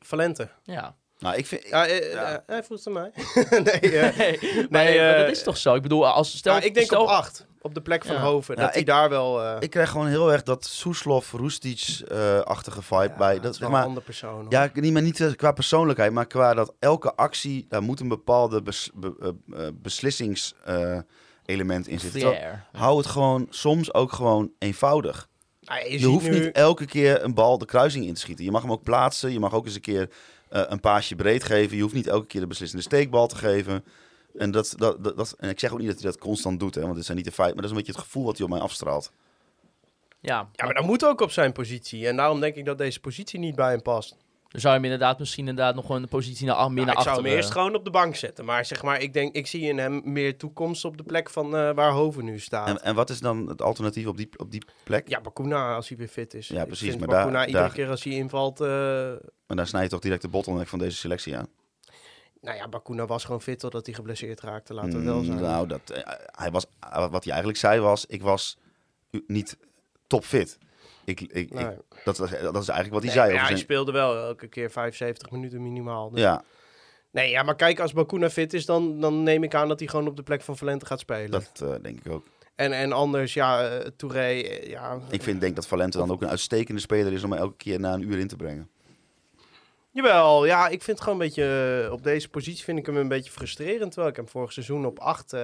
[0.00, 0.50] Valente.
[0.62, 0.96] Ja.
[1.18, 1.68] Nou, ik vind...
[1.68, 2.32] Ja, eh, Ja.
[2.32, 3.10] eh, hij vroeg het aan mij.
[3.80, 5.74] nee, eh, Nee, maar, Nee, maar eh, dat is toch zo?
[5.74, 7.46] Ik bedoel, als stel, nou, ik denk stel, op acht.
[7.60, 8.22] Op de plek van Ja.
[8.22, 8.54] Hoven.
[8.54, 9.42] Ja, dat hij ik- daar wel...
[9.44, 13.32] eh Ik krijg gewoon heel erg dat Soeslof, Roestic-achtige vibe ja, bij.
[13.34, 14.34] het Dat, is wel maar, een andere persoon.
[14.42, 14.46] hoor.
[14.48, 18.08] ja, niet, maar niet eh, qua persoonlijkheid, maar qua dat elke actie, daar moet een
[18.08, 22.20] bepaalde bes, be- eh, eh, beslissingselement in zitten.
[22.20, 22.64] Terwijl, Flair.
[22.72, 25.28] hou het gewoon soms ook gewoon eenvoudig.
[25.60, 28.20] Nou, je Je, ziet hoeft nu- niet elke keer een bal de kruising in te
[28.20, 28.44] schieten.
[28.44, 29.32] Je mag hem ook plaatsen.
[29.32, 30.08] Je mag ook eens een keer
[30.48, 31.76] eh, een paasje breed geven.
[31.76, 33.84] Je hoeft niet elke keer de beslissende steekbal te geven.
[34.38, 36.74] En, dat, dat, dat, dat- en ik zeg ook niet dat hij dat constant doet,
[36.74, 37.56] hè, want dit zijn niet de feiten.
[37.60, 39.10] Maar dat is een beetje het gevoel wat hij op mij afstraalt.
[40.20, 42.06] Ja, Ja, maar dat moet ook op zijn positie.
[42.08, 44.16] En daarom denk ik dat deze positie niet bij hem past.
[44.56, 47.00] Dan zou je hem inderdaad misschien inderdaad nog een positie naar, meer Nou, naar ik
[47.02, 47.24] zou achter...
[47.24, 48.44] hem eerst eh, gewoon op de bank zetten.
[48.44, 51.56] Maar zeg maar, ik denk, ik zie in hem meer toekomst op de plek van
[51.56, 52.68] eh, waar Hoven nu staat.
[52.68, 55.08] En, en wat is dan het alternatief op die, op die plek?
[55.08, 56.48] Ja, Bakuna als hij weer fit is.
[56.48, 58.60] Ja, Ik precies, vind maar daar- Bakuna iedere daar- keer als hij invalt...
[58.60, 58.66] eh,
[59.46, 61.48] Maar daar snij je toch direct de bottleneck van deze selectie aan.
[62.40, 64.74] nou ja, Bakuna was gewoon fit totdat hij geblesseerd raakte.
[64.74, 65.40] Laten we wel Mm, zijn.
[65.40, 65.80] Nou, dat,
[66.30, 68.58] hij was, wat hij eigenlijk zei was, ik was
[69.26, 69.56] niet
[70.06, 70.58] topfit.
[71.06, 71.50] Ik, ik,
[72.04, 73.32] dat, was- dat is eigenlijk wat hij Nee, zei.
[73.34, 76.10] ja, hij speelde wel elke keer 75 minuten minimaal.
[76.10, 76.44] Dus- ja,
[77.10, 79.88] Nee, ja, maar kijk, als Bakuna fit is, dan, dan neem ik aan dat hij
[79.88, 81.30] gewoon op de plek van Valente gaat spelen.
[81.30, 82.26] dat eh, denk ik ook.
[82.54, 84.98] En, en anders, ja, eh, Touré, eh, ja...
[85.10, 87.80] Ik vind, denk dat Valente dan ook een uitstekende speler is om hem elke keer
[87.80, 88.68] na een uur in te brengen.
[89.90, 91.88] Jawel, ja, ik vind het gewoon een beetje...
[91.92, 93.90] op deze positie vind ik hem een beetje frustrerend.
[93.90, 95.34] Terwijl ik hem vorig seizoen op 8...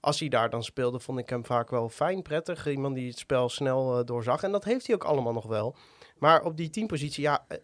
[0.00, 2.66] als hij daar dan speelde, vond ik hem vaak wel fijn, prettig.
[2.66, 4.42] Iemand die het spel snel eh, doorzag.
[4.42, 5.76] En dat heeft hij ook allemaal nog wel.
[6.18, 7.44] Maar op die teampositie, ja...
[7.48, 7.58] eh,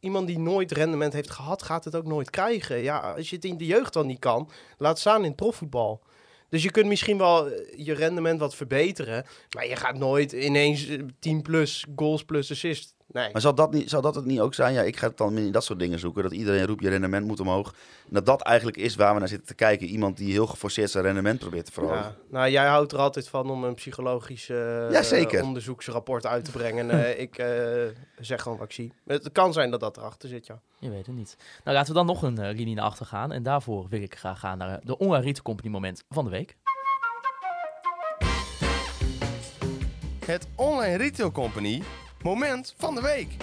[0.00, 2.76] Iemand die nooit rendement heeft gehad, gaat het ook nooit krijgen.
[2.82, 6.02] Ja, als je het in de jeugd dan niet kan, laat staan in profvoetbal.
[6.48, 9.24] Dus je kunt misschien wel eh, je rendement wat verbeteren.
[9.54, 12.94] Maar je gaat nooit ineens eh, 10 plus goals plus assist.
[13.12, 13.32] Nee.
[13.32, 14.74] Maar zal dat, niet, zal dat het niet ook zijn?
[14.74, 16.22] Ja, ik ga het dan in dat soort dingen zoeken.
[16.22, 17.68] Dat iedereen roept, je rendement moet omhoog.
[18.06, 19.86] En dat dat eigenlijk is waar we naar zitten te kijken.
[19.86, 21.96] Iemand die heel geforceerd zijn rendement probeert te verhogen.
[21.98, 25.42] Ja, nou, jij houdt er altijd van om een psychologisch Ja, zeker.
[25.42, 26.90] onderzoeksrapport uit te brengen.
[26.90, 27.46] En eh, ik eh,
[28.18, 28.92] zeg gewoon wat ik zie.
[29.06, 30.60] Het kan zijn dat dat erachter zit, ja.
[30.78, 31.36] Je weet het niet.
[31.64, 33.32] Nou, laten we dan nog een eh, linie naar achter gaan.
[33.32, 36.56] En daarvoor wil ik graag gaan naar de Online Retail Company moment van de week.
[40.24, 41.82] Het Online Retail Company
[42.22, 43.36] moment van de week.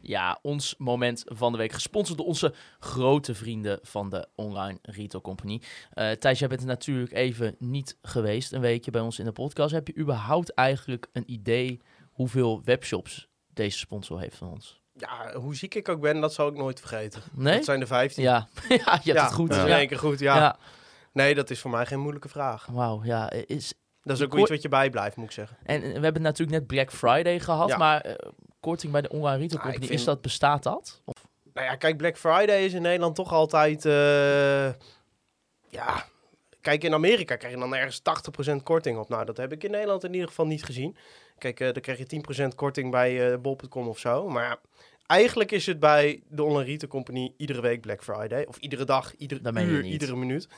[0.00, 1.72] Ja, ons moment van de week.
[1.72, 5.62] Gesponsord door onze grote vrienden van de Online Retail Company.
[5.92, 9.32] Eh Thijs, jij bent er natuurlijk even niet geweest, een weekje bij ons in de
[9.32, 9.72] podcast.
[9.72, 11.80] Heb je überhaupt eigenlijk een idee
[12.12, 14.80] hoeveel webshops deze sponsor heeft van ons?
[14.92, 17.22] Ja, hoe ziek ik ook ben, dat zal ik nooit vergeten.
[17.32, 17.56] Nee?
[17.56, 18.22] Dat zijn de 15.
[18.22, 19.48] Ja, ja je hebt Ja, het goed.
[19.48, 20.36] Dat is Ja, in één keer goed, ja.
[20.36, 20.56] ja.
[21.16, 22.66] Nee, dat is voor mij geen moeilijke vraag.
[22.66, 23.00] wauw.
[23.04, 25.56] Ja, is, Dat is ook iets wat je bijblijft, moet ik zeggen.
[25.62, 27.76] En eh, we hebben natuurlijk net Black Friday gehad, Ja.
[27.76, 31.02] maar eh, korting bij de Online Retail Ah, Company, vind- is dat, bestaat dat?
[31.04, 31.14] Of,
[31.54, 33.84] Nou ja, kijk, Black Friday is in Nederland toch altijd...
[33.84, 34.66] eh,
[35.68, 36.04] ja,
[36.60, 39.08] kijk, in Amerika krijg je dan ergens 80% korting op.
[39.08, 40.96] Nou, dat heb ik in Nederland in ieder geval niet gezien.
[41.38, 44.28] Kijk, eh, dan krijg je 10% korting bij bol.com of zo.
[44.28, 44.56] Maar
[45.06, 48.44] eigenlijk is het bij de Online Retail Company iedere week Black Friday.
[48.44, 50.48] Of iedere dag, iedere uur, iedere minuut.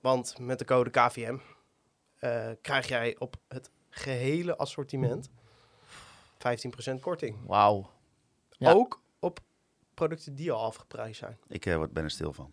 [0.00, 1.36] Want met de code KVM
[2.18, 5.30] eh, krijg jij op het gehele assortiment
[6.38, 7.36] 15% korting.
[7.46, 7.90] wauw.
[8.50, 8.72] Ja.
[8.72, 9.40] Ook op
[9.94, 11.38] producten die al afgeprijsd zijn.
[11.48, 12.52] Ik eh, word- ben er stil van.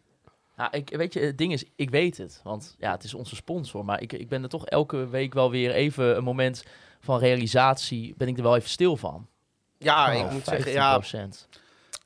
[0.55, 2.39] Nou, ik, weet je, het ding is, ik weet het.
[2.43, 3.85] Want ja, het is onze sponsor.
[3.85, 6.63] Maar ik, ik ben er toch elke week wel weer even een moment
[6.99, 8.13] van realisatie.
[8.17, 9.27] Ben ik er wel even stil van.
[9.77, 11.01] Ja, Oh, ik moet zeggen, ja,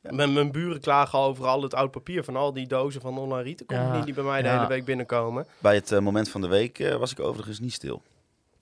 [0.07, 0.15] 15%.
[0.15, 3.55] mijn, mijn buren klagen over al het oud papier van al die dozen van online
[3.55, 4.55] company Ja, die bij mij de ja.
[4.55, 5.47] hele week binnenkomen.
[5.59, 8.01] Bij het eh, moment van de week eh, was ik overigens niet stil.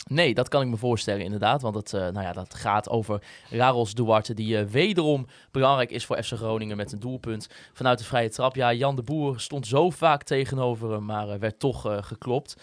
[0.09, 1.61] Nee, dat kan ik me voorstellen inderdaad.
[1.61, 6.05] Want het, eh, nou ja, dat gaat over Raros Duarte, die eh, wederom belangrijk is
[6.05, 8.55] voor FC Groningen met een doelpunt vanuit de vrije trap.
[8.55, 12.55] Ja, Jan de Boer stond zo vaak tegenover hem, maar eh, werd toch eh, geklopt.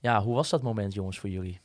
[0.00, 1.60] Ja, hoe was dat moment, jongens, voor jullie?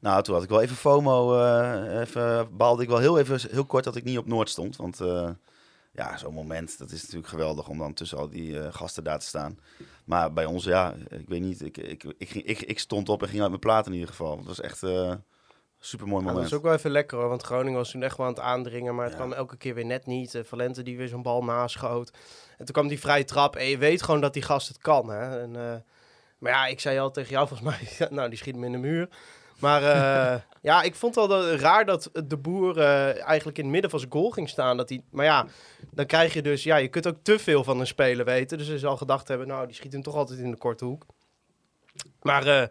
[0.00, 1.38] Nou, toen had ik wel even FOMO.
[1.40, 4.76] eh, even, baalde ik wel heel even heel kort dat ik niet op Noord stond.
[4.76, 5.28] Want eh,
[5.98, 9.18] ja, zo'n moment, dat is natuurlijk geweldig om dan tussen al die eh, gasten daar
[9.18, 9.58] te staan.
[10.04, 11.62] Maar bij ons, ja, ik weet niet.
[11.62, 14.08] Ik, ik, ik, ging, ik, ik stond op en ging uit mijn plaat in ieder
[14.08, 14.36] geval.
[14.36, 15.22] Het was echt eh, een
[15.78, 16.52] supermooi Ja, dat moment.
[16.52, 18.94] is ook wel even lekker hoor, want Groningen was toen echt wel aan het aandringen,
[18.94, 19.18] maar het Ja.
[19.20, 20.34] kwam elke keer weer net niet.
[20.34, 22.10] Eh, Valente die weer zo'n bal naschoot.
[22.50, 25.08] En toen kwam die vrije trap en je weet gewoon dat die gast het kan.
[25.10, 25.40] Hè?
[25.40, 25.76] En, eh,
[26.38, 28.72] maar ja, ik zei al tegen jou volgens mij, ja, nou die schiet hem in
[28.72, 29.08] de muur.
[29.58, 33.72] Maar eh, ja, ik vond wel dat, raar dat de boer eh, eigenlijk in het
[33.72, 34.76] midden van zijn goal ging staan.
[34.76, 35.46] Dat hij, maar ja,
[35.90, 38.58] dan krijg je dus, ja, je kunt ook te veel van een speler weten.
[38.58, 41.06] Dus ze zal gedacht hebben, nou, die schiet hem toch altijd in de korte hoek.
[42.22, 42.68] Maar eh,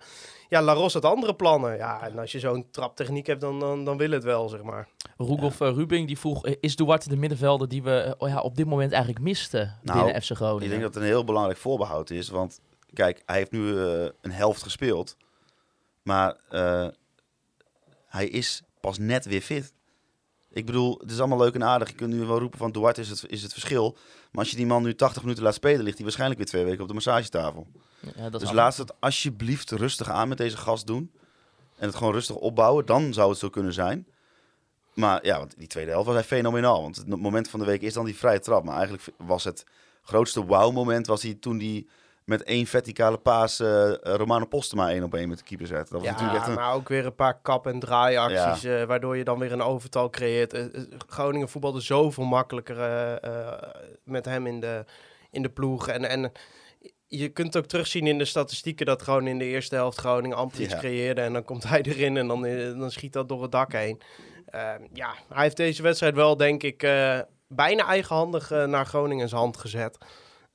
[0.49, 1.77] ja, Laros had andere plannen.
[1.77, 4.87] Ja, en als je zo'n traptechniek hebt, dan, dan, dan wil het wel, zeg maar.
[5.17, 8.65] Roegoff eh, Rubing die vroeg, is Duarte de middenvelder die we oh ja, op dit
[8.65, 10.63] moment eigenlijk misten Nou, binnen FC Groningen?
[10.63, 12.29] Ik denk dat het een heel belangrijk voorbehoud is.
[12.29, 12.59] Want
[12.93, 13.77] kijk, hij heeft nu
[14.21, 15.17] een helft gespeeld.
[16.07, 16.87] Maar eh,
[18.07, 19.73] hij is pas net weer fit.
[20.49, 21.89] Ik bedoel, het is allemaal leuk en aardig.
[21.89, 23.97] Je kunt nu wel roepen van Duarte is het, is het verschil.
[24.31, 26.63] Maar als je die man nu 80 minuten laat spelen, ligt hij waarschijnlijk weer twee
[26.63, 27.67] weken op de massagetafel.
[28.15, 31.11] Ja, dus laat het alsjeblieft rustig aan met deze gast doen.
[31.77, 32.85] En het gewoon rustig opbouwen.
[32.85, 34.07] Dan zou het zo kunnen zijn.
[34.93, 36.81] Maar ja, want die tweede helft was hij fenomenaal.
[36.81, 38.63] Want het moment van de week is dan die vrije trap.
[38.63, 39.65] Maar eigenlijk was het
[40.01, 41.85] grootste wow-moment was hij toen hij
[42.27, 45.77] met één verticale paas eh, Romano Postema één op één met de keeper zet.
[45.77, 46.53] Dat was Ja, natuurlijk echt een...
[46.53, 50.09] maar ook weer een paar kap- en draaiacties, eh, waardoor je dan weer een overtal
[50.09, 50.53] creëert.
[50.53, 50.65] Eh,
[51.07, 52.75] Groningen voetbalde zoveel makkelijker
[54.03, 54.85] met hem in de,
[55.31, 55.87] in de ploeg.
[55.87, 56.31] En, en
[57.07, 60.61] je kunt ook terugzien in de statistieken dat gewoon in de eerste helft Groningen amper
[60.61, 60.79] iets Ja.
[60.79, 61.21] creëerde.
[61.21, 62.41] En dan komt hij erin en dan,
[62.79, 64.01] dan schiet dat door het dak heen.
[64.45, 66.79] Eh, ja, hij heeft deze wedstrijd wel, denk ik,
[67.47, 69.97] bijna eigenhandig naar Groningens hand gezet.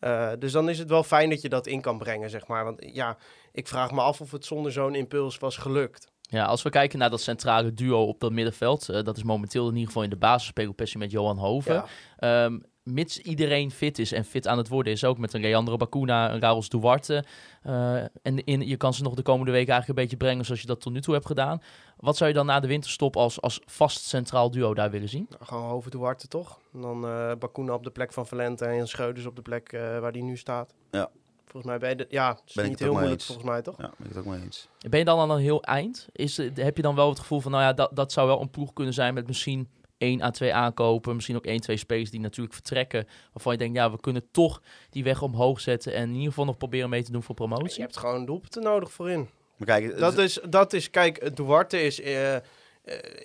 [0.03, 2.65] Eh, dus dan is het wel fijn dat je dat in kan brengen, zeg maar.
[2.65, 3.17] Want ja,
[3.53, 6.11] ik vraag me af of het zonder zo'n impuls was gelukt.
[6.21, 9.65] Ja, als we kijken naar dat centrale duo op dat middenveld, eh, dat is momenteel
[9.67, 11.75] in ieder geval in de basis Pelopessi met Johan Hoven.
[11.75, 11.87] Ja.
[12.17, 15.77] Ehm, mits iedereen fit is en fit aan het worden is, ook met een Leandro
[15.77, 17.25] Bacuna, een Raúl Duarte.
[17.63, 20.61] Eh, en in, je kan ze nog de komende weken eigenlijk een beetje brengen zoals
[20.61, 21.63] je dat tot nu toe hebt gedaan.
[21.97, 25.27] Wat zou je dan na de winterstop als, als vast centraal duo daar willen zien?
[25.31, 26.59] Nou, gewoon Hoven Duarte, toch?
[26.75, 29.99] En dan eh Bakuna op de plek van Valente en Scheuders op de plek eh,
[29.99, 30.75] waar die nu staat.
[30.91, 31.11] Ja.
[31.45, 31.97] Volgens mij ben je...
[31.97, 33.27] de- ja, het is Ben ik niet het heel ook mee moeilijk eens.
[33.27, 33.77] volgens mij, toch?
[33.79, 34.69] Ja, ben ik het ook mee eens.
[34.89, 36.09] Ben je dan al een heel eind?
[36.13, 38.51] Is, heb je dan wel het gevoel van, nou ja, dat, dat zou wel een
[38.51, 39.69] ploeg kunnen zijn met misschien
[40.03, 41.15] 1 à 2 aankopen.
[41.15, 43.07] Misschien ook 1, 2 spelers die natuurlijk vertrekken.
[43.33, 45.95] Waarvan je denkt, ja, we kunnen toch die weg omhoog zetten.
[45.95, 47.83] En in ieder geval nog proberen mee te doen voor Je promotie.
[47.83, 49.29] hebt gewoon doelpunten nodig voorin.
[49.57, 52.43] Maar kijk, Dat is, dat is kijk, Duarte is, eh, eh,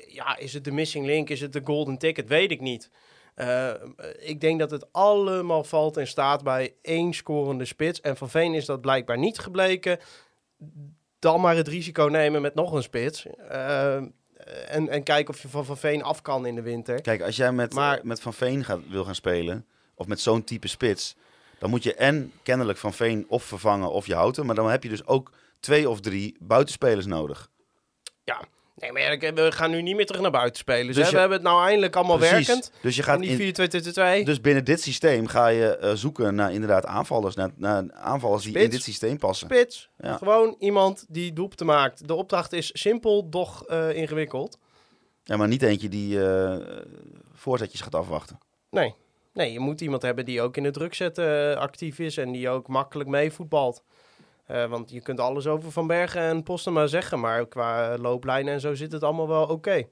[0.08, 2.90] ja, is het de missing link, is het de golden ticket, weet ik niet.
[3.36, 3.72] Eh,
[4.20, 8.02] ik denk dat het allemaal valt en staat bij één scorende spits.
[8.02, 10.00] En Van Veen is dat blijkbaar niet gebleken.
[11.20, 13.26] Dan maar het risico nemen met nog een spits.
[14.48, 17.02] Eh, en, en kijken of je van Van Veen af kan in de winter.
[17.02, 20.44] Kijk, als jij met, Maar- met Van Veen gaat, wil gaan spelen, of met zo'n
[20.44, 21.16] type spits,
[21.60, 24.46] dan moet je en kennelijk Van Veen of vervangen of je houdt hem.
[24.46, 27.50] Maar dan heb je dus ook twee of drie buitenspelers nodig.
[28.80, 30.88] Nee, maar ja, we gaan nu niet meer terug naar buiten spelen.
[30.88, 31.06] Dus hè?
[31.06, 32.48] je- We hebben het nou eindelijk allemaal Precies.
[32.48, 32.72] werkend.
[32.82, 34.26] Dus je gaat In die in, 4-2-2-2.
[34.26, 38.60] dus binnen dit systeem ga je eh, zoeken naar inderdaad aanvallers, naar, naar aanvallers die
[38.60, 39.48] in dit systeem passen.
[39.48, 39.90] Spits.
[39.98, 40.18] Ja.
[40.18, 42.08] Gewoon iemand die doelpunten maakt.
[42.08, 44.58] De opdracht is simpel, doch eh, ingewikkeld.
[45.24, 46.56] Ja, maar niet eentje die eh,
[47.34, 48.38] voorzetjes gaat afwachten.
[48.70, 48.96] Nee.
[49.34, 52.32] nee, je moet iemand hebben die ook in de druk zetten eh, actief is en
[52.32, 53.84] die ook makkelijk meevoetbalt.
[54.48, 58.60] Eh want je kunt alles over Van Bergen en Postema zeggen, maar qua looplijnen en
[58.60, 59.88] zo zit het allemaal wel oké.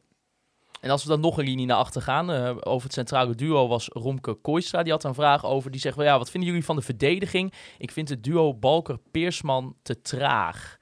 [0.82, 3.68] En als we dan nog een linie naar achter gaan, eh, over het centrale duo
[3.68, 4.84] was Romke Kooistra.
[4.84, 7.54] Die had een vraag over, die zegt, wel, ja, wat vinden jullie van de verdediging?
[7.78, 10.78] Ik vind het duo Balker-Peersman te traag.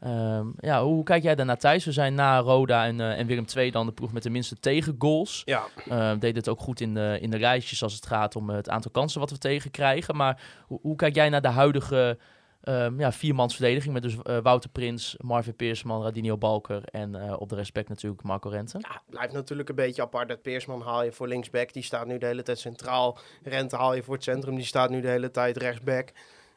[0.00, 1.84] Ehm, ja, hoe, hoe kijk jij daarnaar Thijs?
[1.84, 4.56] We zijn na Roda en, eh, en Willem II dan de ploeg met de minste
[4.60, 5.42] tegengoals.
[5.44, 8.50] Ja, Uh, deed het ook goed in de, in de lijstjes als het gaat om
[8.50, 10.16] het aantal kansen wat we tegen krijgen.
[10.16, 12.18] Maar hoe, hoe kijk jij naar de huidige
[12.64, 17.48] um, ja, viermansverdediging met dus eh, Wouter Prins, Marvin Peersman, Radinio Balker en eh, op
[17.48, 18.78] de respect natuurlijk Marco Rente?
[18.80, 20.28] ja, blijft natuurlijk een beetje apart.
[20.28, 23.18] Dat Peersman haal je voor linksback, die staat nu de hele tijd centraal.
[23.42, 26.12] Rente haal je voor het centrum, die staat nu de hele tijd rechtsback.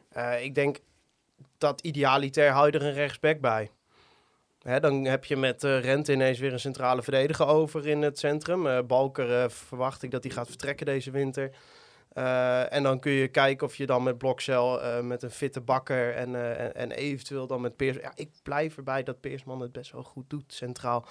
[0.10, 0.80] Eh, ik denk
[1.58, 3.70] dat idealitair hou je er een rechtsback bij.
[4.80, 8.88] Dan heb je met Rente ineens weer een centrale verdediger over in het centrum.
[8.88, 11.52] Balker verwacht ik dat hij gaat vertrekken deze winter.
[12.18, 15.62] Eh, en dan kun je kijken of je dan met Blokcel eh, met een fitte
[15.62, 17.98] bakker en, eh, en, en eventueel dan met Peers.
[17.98, 21.08] Ja, ik blijf erbij dat Peersman het best wel goed doet centraal.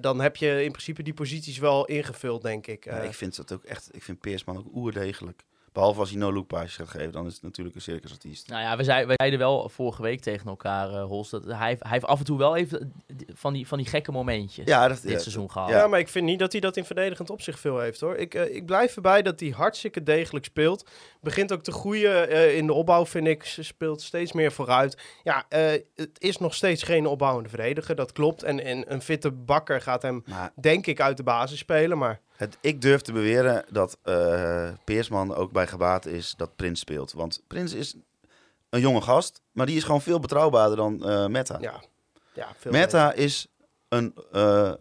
[0.00, 2.84] Dan heb je in principe die posities wel ingevuld, denk ik.
[2.84, 5.44] Ja, ik vind dat ook echt, ik vind Peersman ook oerdegelijk.
[5.78, 8.48] Behalve als hij no-look paasjes gaat geven, dan is het natuurlijk een circusartiest.
[8.48, 11.76] Nou ja, we, zei, we zeiden wel vorige week tegen elkaar, eh Holst, dat hij,
[11.78, 12.92] hij heeft af en toe wel even
[13.34, 15.70] van die, van die gekke momentjes Ja, dat, dit ja, seizoen gehad.
[15.70, 18.16] Ja, maar ik vind niet dat hij dat in verdedigend opzicht veel heeft hoor.
[18.16, 20.88] Ik, eh, ik blijf erbij dat hij hartstikke degelijk speelt.
[21.20, 23.44] Begint ook te groeien eh, in de opbouw, vind ik.
[23.44, 24.98] Ze speelt steeds meer vooruit.
[25.22, 28.42] Ja, eh, het is nog steeds geen opbouwende verdediger, dat klopt.
[28.42, 31.98] En, en een fitte bakker gaat hem, Maar denk ik, uit de basis spelen.
[31.98, 36.80] Maar het, ik durf te beweren dat eh, Peersman ook bij gebaat is dat Prins
[36.80, 37.12] speelt.
[37.12, 37.94] Want Prins is
[38.70, 41.58] een jonge gast, maar die is gewoon veel betrouwbaarder dan eh Meta.
[41.60, 41.82] ja,
[42.32, 43.46] ja veel Meta is
[43.88, 44.72] een eh,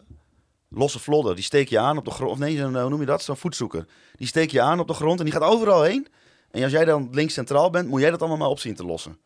[0.69, 1.35] losse vlodder.
[1.35, 2.31] Die steek je aan op de grond.
[2.31, 3.21] Of nee, hoe noem je dat?
[3.21, 3.85] Zo'n voetzoeker.
[4.15, 6.07] Die steek je aan op de grond en die gaat overal heen.
[6.51, 9.19] En als jij dan links centraal bent, moet jij dat allemaal maar opzien te lossen.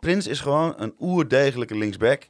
[0.00, 2.28] Prins is gewoon een oerdegelijke linksback.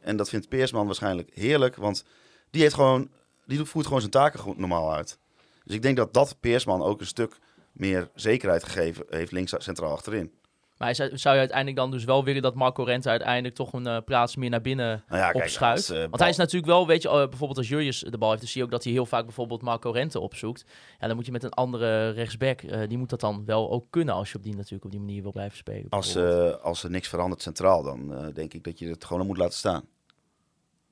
[0.00, 1.76] En dat vindt Peersman waarschijnlijk heerlijk.
[1.76, 2.04] Want
[2.50, 3.10] die, heeft gewoon,
[3.46, 5.18] die voert gewoon zijn taken goed normaal uit.
[5.64, 7.38] Dus ik denk dat dat Peersman ook een stuk
[7.72, 10.32] meer zekerheid gegeven heeft links centraal achterin.
[10.78, 13.96] Maar zou, je uiteindelijk dan dus wel willen dat Marco Rente uiteindelijk toch een eh,
[14.04, 15.90] plaats meer naar binnen Nou ja, kijk, opschuift?
[15.90, 18.40] eh, Want hij is natuurlijk wel, weet je, eh, bijvoorbeeld als Jurjes de bal heeft,
[18.40, 20.64] dan zie je ook dat hij heel vaak bijvoorbeeld Marco Rente opzoekt.
[21.00, 24.14] Ja, dan moet je met een andere rechtsback, die moet dat dan wel ook kunnen
[24.14, 25.86] als je op die natuurlijk op die manier wil blijven spelen.
[25.88, 26.16] Als,
[26.62, 29.84] als er niks verandert centraal, dan denk ik dat je het gewoon moet laten staan.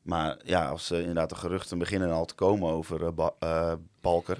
[0.02, 3.72] Maar ja, als eh, inderdaad de geruchten beginnen al te komen over eh, Ba- eh,
[4.00, 4.36] Balker,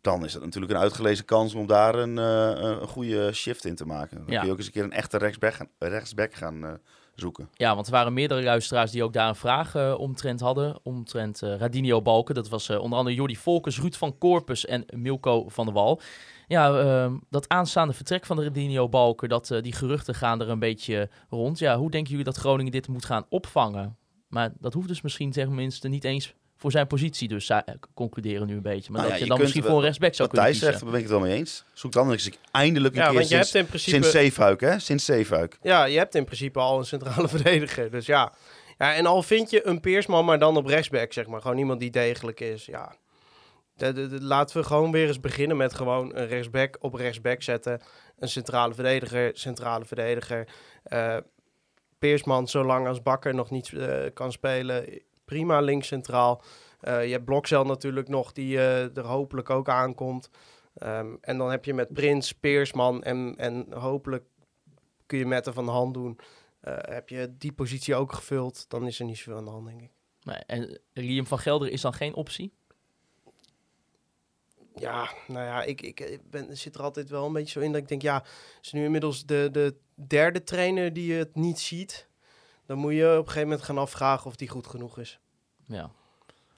[0.00, 3.74] dan is het natuurlijk een uitgelezen kans om daar een, eh, een goede shift in
[3.74, 4.16] te maken.
[4.16, 4.36] Dan Ja.
[4.38, 6.80] kun je ook eens een keer een echte rechtsback gaan, rechtsback gaan
[7.14, 7.48] zoeken.
[7.52, 10.78] Ja, want er waren meerdere luisteraars die ook daar een vraag omtrent hadden.
[10.82, 12.34] Omtrent Radinio Balken.
[12.34, 16.00] Dat was onder andere Jordi Volkers, Ruud van Corpus en Milko van der Wal.
[16.48, 20.58] Ja, ehm, dat aanstaande vertrek van de Radinio Balken, dat, die geruchten gaan er een
[20.58, 21.58] beetje rond.
[21.58, 23.96] Ja, hoe denken jullie dat Groningen dit moet gaan opvangen?
[24.36, 27.28] Maar dat hoeft dus misschien tenminste niet eens voor zijn positie.
[27.28, 28.92] Dus zij concluderen nu een beetje.
[28.92, 30.62] Maar Nou dat ja, je je dan misschien wel- voor een rechtsback zou kunnen Thijs
[30.62, 31.64] zegt, daar ben ik het wel mee eens.
[31.72, 33.90] Zoek dan eens eindelijk een Ja, keer want je sinds, hebt in principe...
[33.96, 34.78] sinds Zeefuik, hè?
[34.78, 35.58] Sinds Zeefuik.
[35.62, 37.90] Ja, je hebt in principe al een centrale verdediger.
[37.90, 38.32] Dus ja.
[38.78, 38.94] ja.
[38.94, 41.40] En al vind je een Peersman, maar dan op rechtsback, zeg maar.
[41.40, 42.64] Gewoon iemand die degelijk is.
[42.66, 42.94] Ja.
[43.76, 47.42] De, de- de- laten we gewoon weer eens beginnen met gewoon een rechtsback op rechtsback
[47.42, 47.80] zetten.
[48.18, 50.48] Een centrale verdediger, centrale verdediger.
[50.82, 51.16] Eh,
[51.98, 56.42] Peersman, zolang als Bakker nog niet eh, kan spelen, prima links centraal.
[56.80, 60.30] Eh, je hebt Blokcel natuurlijk nog, die eh, er hopelijk ook aankomt.
[60.74, 64.24] Ehm, en dan heb je met Prins, Peersman en, en hopelijk
[65.06, 66.18] kun je met van de hand doen.
[66.66, 69.82] Heb je die positie ook gevuld, dan is er niet zoveel aan de hand, denk
[69.82, 69.90] ik.
[70.22, 72.52] Nee, en Liam van Gelder is dan geen optie?
[74.80, 77.80] Ja, nou ja, ik, ik ben, zit er altijd wel een beetje zo in dat
[77.80, 78.24] ik denk, ja,
[78.62, 82.08] is nu inmiddels de, de derde trainer die het niet ziet.
[82.66, 85.20] Dan moet je op een gegeven moment gaan afvragen of die goed genoeg is.
[85.66, 85.90] Ja.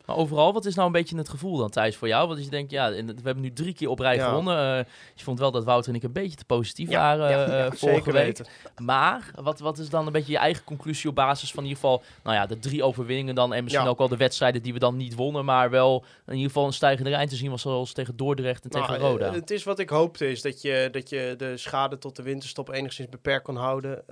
[0.08, 2.28] Maar overal, wat is nou een beetje het gevoel dan, Thijs, voor jou?
[2.28, 4.28] Want je denkt, ja, we hebben nu drie keer op rij Ja.
[4.28, 4.56] gewonnen.
[4.78, 7.56] Eh, je vond wel dat Wouter en ik een beetje te positief Ja, waren ja,
[7.64, 8.24] ja, vorige week.
[8.24, 8.46] weten.
[8.82, 11.82] Maar wat, wat is dan een beetje je eigen conclusie op basis van in ieder
[11.82, 14.78] geval, nou ja, de drie overwinningen dan en misschien ook wel de wedstrijden die we
[14.78, 17.92] dan niet wonnen, maar wel in ieder geval een stijgende lijn te zien was zoals
[17.92, 19.32] tegen Dordrecht en tegen Nou, Roda.
[19.32, 22.68] het is wat ik hoopte, is dat je, dat je de schade tot de winterstop
[22.72, 24.02] enigszins beperkt kon houden.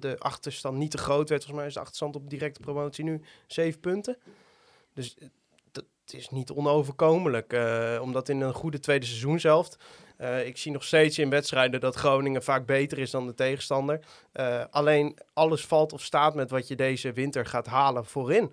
[0.00, 1.44] De achterstand niet te groot werd.
[1.44, 4.16] Volgens mij is de achterstand op directe promotie nu zeven punten.
[4.94, 5.28] Dus eh,
[5.72, 7.52] dat is niet onoverkomelijk.
[7.52, 9.76] eh, omdat in een goede tweede seizoenshelft...
[10.16, 14.00] eh ik zie nog steeds in wedstrijden dat Groningen vaak beter is dan de tegenstander.
[14.32, 18.52] Eh, alleen alles valt of staat met wat je deze winter gaat halen voorin.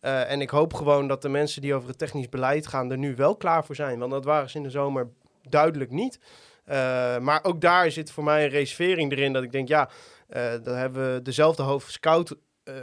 [0.00, 2.98] Eh, en ik hoop gewoon dat de mensen die over het technisch beleid gaan er
[2.98, 3.98] nu wel klaar voor zijn.
[3.98, 5.08] Want dat waren ze in de zomer
[5.48, 6.20] duidelijk niet.
[6.64, 9.90] Eh, maar ook daar zit voor mij een reservering erin dat ik denk, ja,
[10.28, 12.74] eh dan hebben we dezelfde hoofdscout eh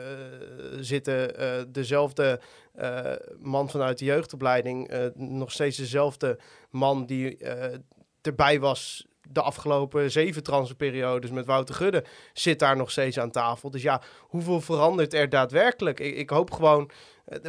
[0.79, 2.39] zitten, eh, dezelfde
[2.77, 7.77] eh, man vanuit de jeugdopleiding, eh, nog steeds dezelfde man die eh,
[8.21, 13.69] erbij was de afgelopen zeven transferperiodes met Wouter Gudde, zit daar nog steeds aan tafel.
[13.71, 15.99] Dus ja, hoeveel verandert er daadwerkelijk?
[15.99, 16.89] Ik, ik hoop gewoon,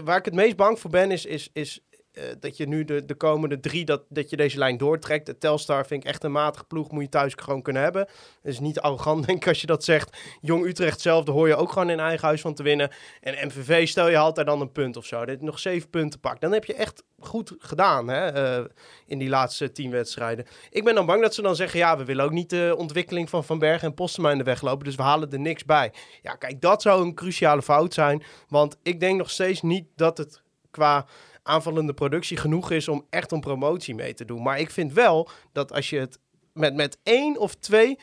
[0.04, 1.80] waar ik het meest bang voor ben, is, is, is
[2.18, 5.26] eh, dat je nu de, de komende drie, dat, dat je deze lijn doortrekt.
[5.26, 8.06] De Telstar vind ik echt een matige ploeg, moet je thuis gewoon kunnen hebben.
[8.42, 10.16] Dat is niet arrogant, denk ik, als je dat zegt.
[10.40, 12.90] Jong Utrecht zelf, daar hoor je ook gewoon in eigen huis van te winnen.
[13.20, 15.20] En MVV, stel je haalt daar dan een punt of zo.
[15.20, 16.40] Je nog zeven punten pakt.
[16.40, 18.64] Dan heb je echt goed gedaan hè, eh,
[19.06, 20.46] in die laatste tien wedstrijden.
[20.70, 23.30] Ik ben dan bang dat ze dan zeggen, ja, we willen ook niet de ontwikkeling
[23.30, 24.84] van Van Bergen en Postema in de weg lopen.
[24.84, 25.92] Dus we halen er niks bij.
[26.22, 28.22] Ja, kijk, dat zou een cruciale fout zijn.
[28.48, 31.06] Want ik denk nog steeds niet dat het qua
[31.48, 34.42] aanvallende productie genoeg is om echt om promotie mee te doen.
[34.42, 36.18] Maar ik vind wel dat als je het
[36.52, 37.98] met, met één of twee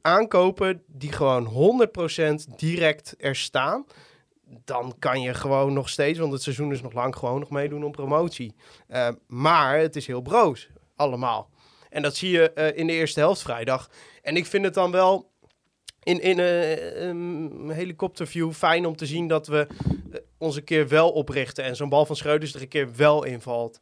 [0.00, 1.88] aankopen die gewoon
[2.52, 3.86] 100% direct er staan,
[4.64, 7.84] dan kan je gewoon nog steeds, want het seizoen is nog lang, gewoon nog meedoen
[7.84, 8.54] om promotie.
[8.86, 11.50] Eh, maar het is heel broos, allemaal.
[11.90, 13.90] En dat zie je eh, in de eerste helft vrijdag.
[14.22, 15.30] En ik vind het dan wel
[16.02, 19.66] in, in eh, een helikopterview fijn om te zien dat we
[20.40, 21.64] ons een keer wel oprichten.
[21.64, 23.80] En zo'n bal van Schreuders er een keer wel invalt.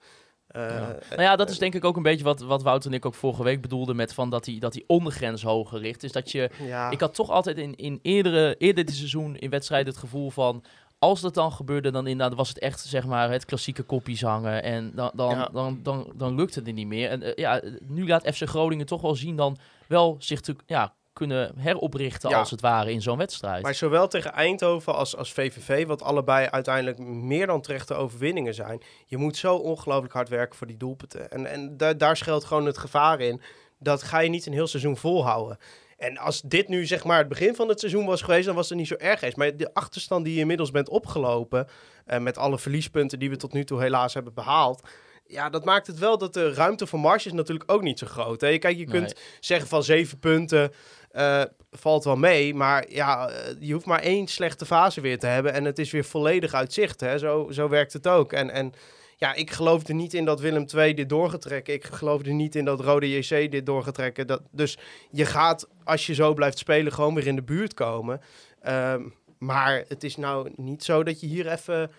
[0.48, 0.98] Eh, Ja.
[1.10, 3.14] Nou ja, dat is denk ik ook een beetje wat, wat Wouter en ik ook
[3.14, 6.02] vorige week bedoelden met van dat die, dat die ondergrens hoger ligt.
[6.02, 6.90] Is dat je ja.
[6.90, 10.64] Ik had toch altijd in, in eerdere, eerder dit seizoen in wedstrijden het gevoel van...
[11.00, 14.62] Als dat dan gebeurde, dan inderdaad was het echt zeg maar het klassieke koppies hangen.
[14.62, 15.48] En dan, dan, Ja.
[15.52, 17.10] dan, dan, dan lukt het er niet meer.
[17.10, 19.56] En eh, ja, nu laat FC Groningen toch wel zien dan
[19.88, 22.38] wel zich te ja, kunnen heroprichten Ja.
[22.38, 23.62] als het ware in zo'n wedstrijd.
[23.62, 28.82] Maar zowel tegen Eindhoven als, als VVV, wat allebei uiteindelijk meer dan terechte overwinningen zijn.
[29.06, 31.30] Je moet zo ongelooflijk hard werken voor die doelpunten.
[31.30, 33.40] En, en da- daar schuilt gewoon het gevaar in.
[33.78, 35.58] Dat ga je niet een heel seizoen volhouden.
[35.96, 38.68] En als dit nu zeg maar het begin van het seizoen was geweest, dan was
[38.68, 39.36] het niet zo erg geweest.
[39.36, 41.68] Maar de achterstand die je inmiddels bent opgelopen,
[42.06, 44.88] eh, met alle verliespunten die we tot nu toe helaas hebben behaald.
[45.26, 48.06] Ja, dat maakt het wel dat de ruimte voor marge is natuurlijk ook niet zo
[48.06, 48.40] groot.
[48.40, 48.58] Hè?
[48.58, 49.24] Kijk, je kunt Nee.
[49.40, 50.72] zeggen van zeven punten
[51.18, 52.54] eh, valt wel mee.
[52.54, 55.52] Maar ja, eh, je hoeft maar één slechte fase weer te hebben.
[55.52, 57.00] En het is weer volledig uit zicht.
[57.00, 57.18] Hè?
[57.18, 58.32] Zo, zo werkt het ook.
[58.32, 58.72] En, en
[59.16, 61.74] ja, ik geloofde niet in dat Willem II dit doorgetrekken.
[61.74, 64.26] Ik geloofde niet in dat Rode JC dit doorgetrekken.
[64.26, 64.78] Dat, dus
[65.10, 68.20] je gaat, als je zo blijft spelen, gewoon weer in de buurt komen.
[68.60, 69.02] Ehm,
[69.38, 71.90] maar het is nou niet zo dat je hier even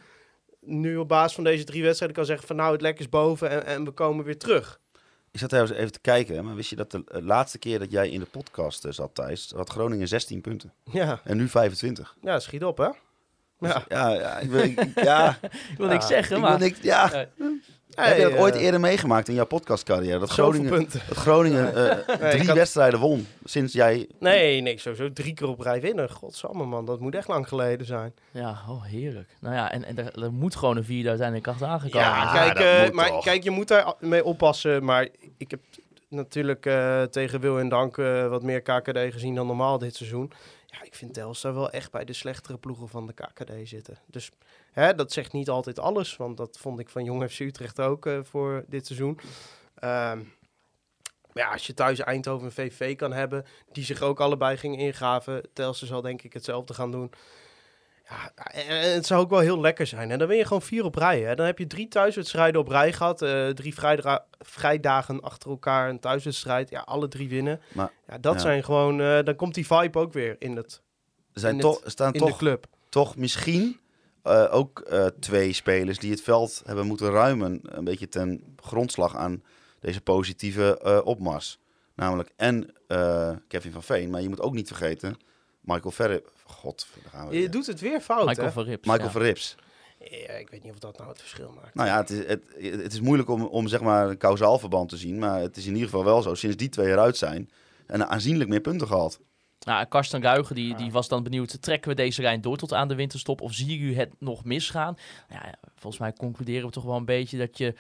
[0.62, 3.50] nu op basis van deze drie wedstrijden kan zeggen van nou het lek is boven
[3.50, 4.80] en, en we komen weer terug.
[5.32, 7.92] Ik zat trouwens even te kijken, maar wist je dat de eh, laatste keer dat
[7.92, 10.74] jij in de podcast eh, zat, Thijs, had Groningen 16 punten.
[10.92, 12.16] Ja, En nu 25.
[12.22, 12.90] ja schiet op hè.
[13.60, 13.86] Ja.
[13.88, 15.38] Ja, ja, ik wil, ik- ja,
[15.72, 16.60] Ik wil niks zeggen, ik wil maar...
[16.60, 17.26] niks, ja.
[17.96, 20.20] Heb je dat ooit eh, eerder meegemaakt in jouw podcastcarrière?
[20.20, 21.02] Dat Groningen, punten.
[21.08, 21.76] dat Groningen
[22.08, 24.08] eh, Nee, drie had- wedstrijden won sinds jij...
[24.20, 26.10] Nee, nee, sowieso drie keer op rij winnen.
[26.12, 28.14] Godsamme man, dat moet echt lang geleden zijn.
[28.32, 29.30] Ja, oh, heerlijk.
[29.40, 32.00] Nou ja, en, en er, er moet gewoon een vierde uiteindelijk achteraan komen.
[32.00, 33.24] Ja, kijk, eh, maar toch.
[33.24, 34.84] kijk, je moet daar mee oppassen.
[34.84, 35.60] Maar ik heb
[36.10, 37.96] natuurlijk eh, tegen wil en dank
[38.30, 40.32] wat meer KKD gezien dan normaal dit seizoen.
[40.82, 43.98] Ik vind Telstar wel echt bij de slechtere ploegen van de KKD zitten.
[44.06, 44.32] Dus
[44.72, 48.06] hè, dat zegt niet altijd alles, want dat vond ik van Jong FC Utrecht ook
[48.06, 49.20] eh, voor dit seizoen.
[49.76, 50.20] Ehm,
[51.34, 55.50] ja, als je thuis Eindhoven en VV kan hebben, die zich ook allebei gingen ingaven.
[55.54, 57.12] Telstar zal denk ik hetzelfde gaan doen.
[58.10, 60.12] Ja, en en het zou ook wel heel lekker zijn.
[60.12, 61.22] En dan ben je gewoon vier op rij.
[61.22, 61.36] Hè.
[61.36, 63.22] Dan heb je drie thuiswedstrijden op rij gehad.
[63.22, 63.74] eh, drie
[64.40, 66.70] vrijdagen achter elkaar een thuiswedstrijd.
[66.70, 67.62] Ja, alle drie winnen.
[67.74, 68.40] Maar, ja, dat ja.
[68.40, 69.02] zijn gewoon...
[69.02, 70.82] eh, dan komt die vibe ook weer in, het,
[71.34, 72.66] zijn In toch, staan in de toch, club.
[72.90, 73.80] toch misschien
[74.24, 77.60] eh, ook eh, twee spelers die het veld hebben moeten ruimen.
[77.64, 79.44] Een beetje ten grondslag aan
[79.80, 81.60] deze positieve eh, opmars.
[81.96, 84.10] Namelijk en eh, Kevin van Veen.
[84.10, 85.18] Maar je moet ook niet vergeten,
[85.62, 86.24] Michael Verre...
[86.44, 87.52] God, daar gaan we Je weer.
[87.52, 88.54] doet het weer fout, Michael hè?
[88.54, 88.88] van Rips.
[88.88, 89.12] Michael ja.
[89.12, 89.56] Verrips.
[90.00, 91.76] Ja, ik weet niet of dat nou het verschil maakt.
[91.76, 92.44] Nou ja, het is, het,
[92.82, 95.20] het is moeilijk om, om zeg maar een kausaal verband te zien.
[95.20, 96.34] Maar het is in ieder geval wel zo.
[96.34, 97.50] Sinds die twee eruit zijn.
[97.88, 99.20] En aanzienlijk meer punten gehaald.
[99.66, 102.88] Nou, Karsten Ruigen die, die was dan benieuwd, trekken we deze lijn door tot aan
[102.88, 104.98] de winterstop of zie u het nog misgaan?
[105.30, 107.76] Nou ja, volgens mij concluderen we toch wel een beetje dat je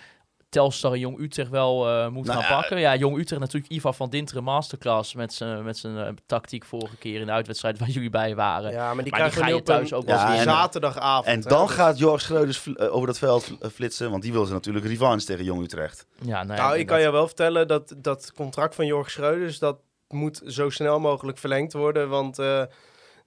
[0.49, 2.79] Telstar en Jong Utrecht wel eh, moet Nou gaan ja, pakken.
[2.79, 6.95] Ja, Jong Utrecht natuurlijk Ivan van Dinteren masterclass met zijn met zijn eh, tactiek vorige
[6.97, 8.71] keer in de uitwedstrijd waar jullie bij waren.
[8.71, 11.25] Ja, maar die Maar die ga je een thuis ook wel Ja, en- zaterdagavond.
[11.27, 11.49] En hè.
[11.49, 14.09] dan Dus- gaat Jorg Schreuders vl- eh, over dat veld flitsen.
[14.11, 16.05] Want die wil ze natuurlijk revanche tegen Jong Utrecht.
[16.21, 19.09] Ja, nou, ja, Nou, ik kan dat- je wel vertellen dat dat contract van Jorg
[19.11, 19.59] Schreuders...
[19.59, 19.77] dat
[20.07, 22.09] moet zo snel mogelijk verlengd worden.
[22.09, 22.63] Want eh,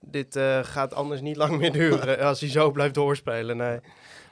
[0.01, 3.57] dit eh, gaat anders niet lang meer duren als hij zo blijft doorspelen.
[3.57, 3.79] Nee.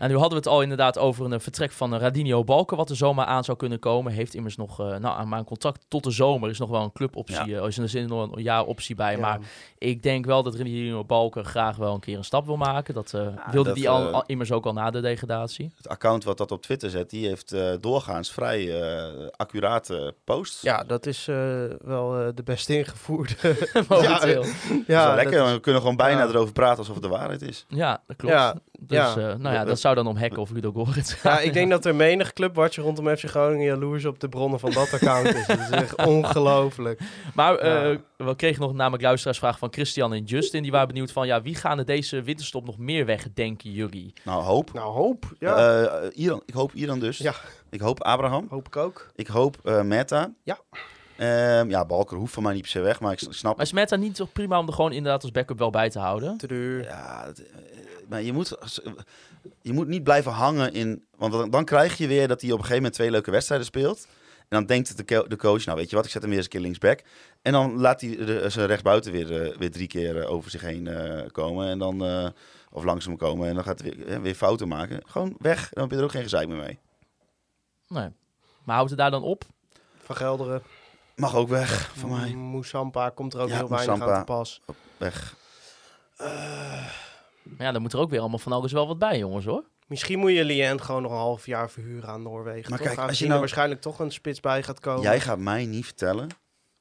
[0.00, 2.76] En nu hadden we het al inderdaad over een eh, vertrek van eh, Radinio Balken,
[2.76, 4.12] wat er zomaar aan zou kunnen komen.
[4.12, 6.92] Heeft immers nog, eh, nou, maar een contract tot de zomer is nog wel een
[6.92, 7.56] cluboptie.
[7.58, 9.12] eh, is in de zin nog een jaar optie bij.
[9.12, 9.18] Ja.
[9.20, 9.38] Maar
[9.78, 12.94] ik denk wel dat Radinio Balken graag wel een keer een stap wil maken.
[12.94, 15.72] Dat eh, Ja, wilde dat, die al, al- immers ook al na de degradatie.
[15.76, 20.60] Het account wat dat op Twitter zet, die heeft eh, doorgaans vrij eh, accurate posts.
[20.62, 21.36] Ja, dat is eh,
[21.84, 23.34] wel eh, de best ingevoerde.
[23.88, 24.42] Momenteel.
[24.42, 25.38] Dat is ja, wel lekker.
[25.38, 26.28] dat is- We kunnen gewoon bijna ja.
[26.28, 27.64] erover praten alsof het de waarheid is.
[27.68, 28.34] Ja, dat klopt.
[28.34, 29.16] Ja, dus ja.
[29.16, 31.84] eh, nou ja, dat zou dan om Hek of Ludo Goritz ja, ik denk dat
[31.84, 35.46] er menig clubwatcher rondom FC Groningen jaloers op de bronnen van dat account is.
[35.46, 37.00] Dat is echt ongelooflijk.
[37.34, 40.62] Maar eh, we kregen nog namelijk luisteraarsvraag van Christian en Justin.
[40.62, 44.12] Die waren benieuwd van, ja, wie gaan er deze winterstop nog meer weg, denken jullie?
[44.24, 44.72] Nou, hoop.
[44.72, 45.24] Nou, hoop.
[45.38, 47.18] Ja, Eh, Iran, ik hoop Iran dus.
[47.18, 47.34] Ja.
[47.70, 48.46] Ik hoop Abraham.
[48.50, 49.10] hoop ik ook.
[49.14, 50.32] Ik hoop eh Meta.
[50.42, 50.58] Ja.
[51.16, 53.72] Ehm, ja, Balker hoeft van mij niet per se weg, maar ik snap Maar is
[53.72, 56.36] Meta niet toch prima om er gewoon inderdaad als backup wel bij te houden?
[56.36, 56.82] Te duur.
[56.82, 57.44] Ja, eh,
[58.10, 58.58] maar je moet,
[59.62, 61.04] je moet niet blijven hangen in...
[61.16, 63.66] Want dan, dan krijg je weer dat hij op een gegeven moment twee leuke wedstrijden
[63.66, 64.06] speelt.
[64.38, 66.46] En dan denkt de, de coach, nou weet je wat, ik zet hem weer eens
[66.46, 67.02] een keer linksback.
[67.42, 70.60] En dan laat hij de, zijn rechtsbuiten weer, eh, weer drie keer eh, over zich
[70.60, 71.68] heen eh, komen.
[71.68, 72.28] En dan, eh,
[72.70, 73.48] of langs hem komen.
[73.48, 75.02] En dan gaat hij weer, eh, weer fouten maken.
[75.06, 76.78] Gewoon weg, dan heb je er ook geen gezeik meer mee.
[77.88, 78.08] Nee.
[78.64, 79.44] Maar houdt het daar dan op?
[80.02, 80.62] Van Gelderen.
[81.16, 82.34] Mag ook weg, van mij.
[82.34, 84.14] Moesampa komt er ook Ja, heel weinig Moussampa.
[84.14, 84.60] aan te pas.
[84.96, 85.36] Weg.
[87.42, 89.64] Maar ja, dan moet er ook weer allemaal van alles wel wat bij, jongens, hoor.
[89.86, 92.70] Misschien moet je Lient gewoon nog een half jaar verhuren aan Noorwegen.
[92.70, 92.88] Maar toch?
[92.88, 95.02] kijk, als je nou- er waarschijnlijk toch een spits bij gaat komen.
[95.02, 96.28] Jij gaat mij niet vertellen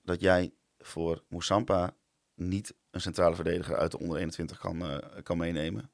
[0.03, 1.93] dat jij voor Moussampa
[2.35, 5.91] niet een centrale verdediger uit de onder 21 kan, eh, kan meenemen.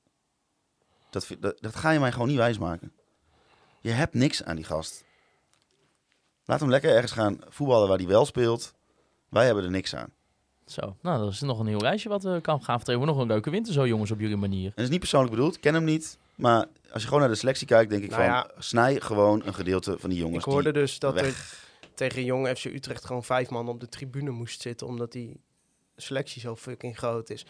[1.10, 2.94] Dat, dat, dat ga je mij gewoon niet wijsmaken.
[3.82, 5.04] Je hebt niks aan die gast.
[6.46, 8.74] Laat hem lekker ergens gaan voetballen waar hij wel speelt.
[9.30, 10.14] Wij hebben er niks aan.
[10.66, 13.08] Zo, nou, dat is nog een heel lijstje wat we kan gaan vertrekken.
[13.08, 14.66] Nog een leuke winter zo, jongens, op jullie manier.
[14.66, 16.18] En dat is niet persoonlijk bedoeld, ken hem niet.
[16.36, 18.32] Maar als je gewoon naar de selectie kijkt, denk ik Nou van...
[18.32, 18.50] ja.
[18.58, 20.46] snij gewoon een gedeelte van die jongens.
[20.46, 21.64] Ik hoorde die dus dat weg- er
[21.94, 25.40] tegen Jong FC Utrecht gewoon vijf man op de tribune moest zitten, omdat die
[25.96, 27.46] selectie zo fucking groot is.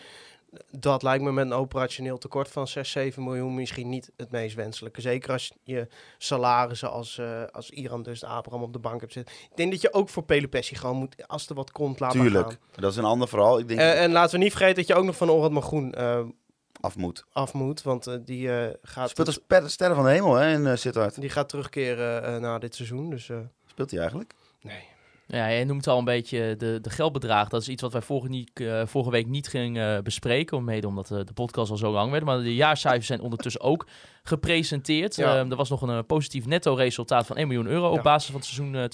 [0.72, 4.56] Dat lijkt me met een operationeel tekort van 6, 7 miljoen misschien niet het meest
[4.56, 5.02] wenselijke.
[5.02, 5.88] Zeker als je
[6.18, 9.36] salarissen als, eh als Iran dus Abraham op de bank hebt zitten.
[9.50, 12.48] Ik denk dat je ook voor Pelopessi gewoon moet, als er wat komt, laten Tuurlijk,
[12.48, 12.58] gaan.
[12.76, 13.60] dat is een ander verhaal.
[13.60, 15.94] Ik denk Eh, en laten we niet vergeten dat je ook nog van Orad Magroen
[15.94, 16.20] eh
[16.82, 17.24] af moet.
[17.32, 18.50] af moet, want die,
[18.82, 21.22] gaat, Speelt als per- sterren van de hemel hè, in uh, Sittard.
[21.22, 23.10] die gaat terugkeren na dit seizoen.
[23.10, 23.30] Dus
[23.66, 24.34] Speelt hij eigenlijk?
[24.62, 24.84] nee.
[25.28, 27.50] Ja, jij noemt al een beetje de, de geldbedrag.
[27.50, 30.64] Dat is iets wat wij vorige, niet, eh, vorige week niet gingen eh, bespreken.
[30.64, 32.24] Mede omdat eh, de podcast al zo lang werd.
[32.24, 33.88] Maar de jaarcijfers zijn ondertussen ook
[34.24, 35.16] gepresenteerd.
[35.16, 35.38] Ja.
[35.38, 38.02] Ehm, er was nog een positief netto-resultaat van 1 miljoen euro op Ja.
[38.02, 38.86] basis van het seizoen eh,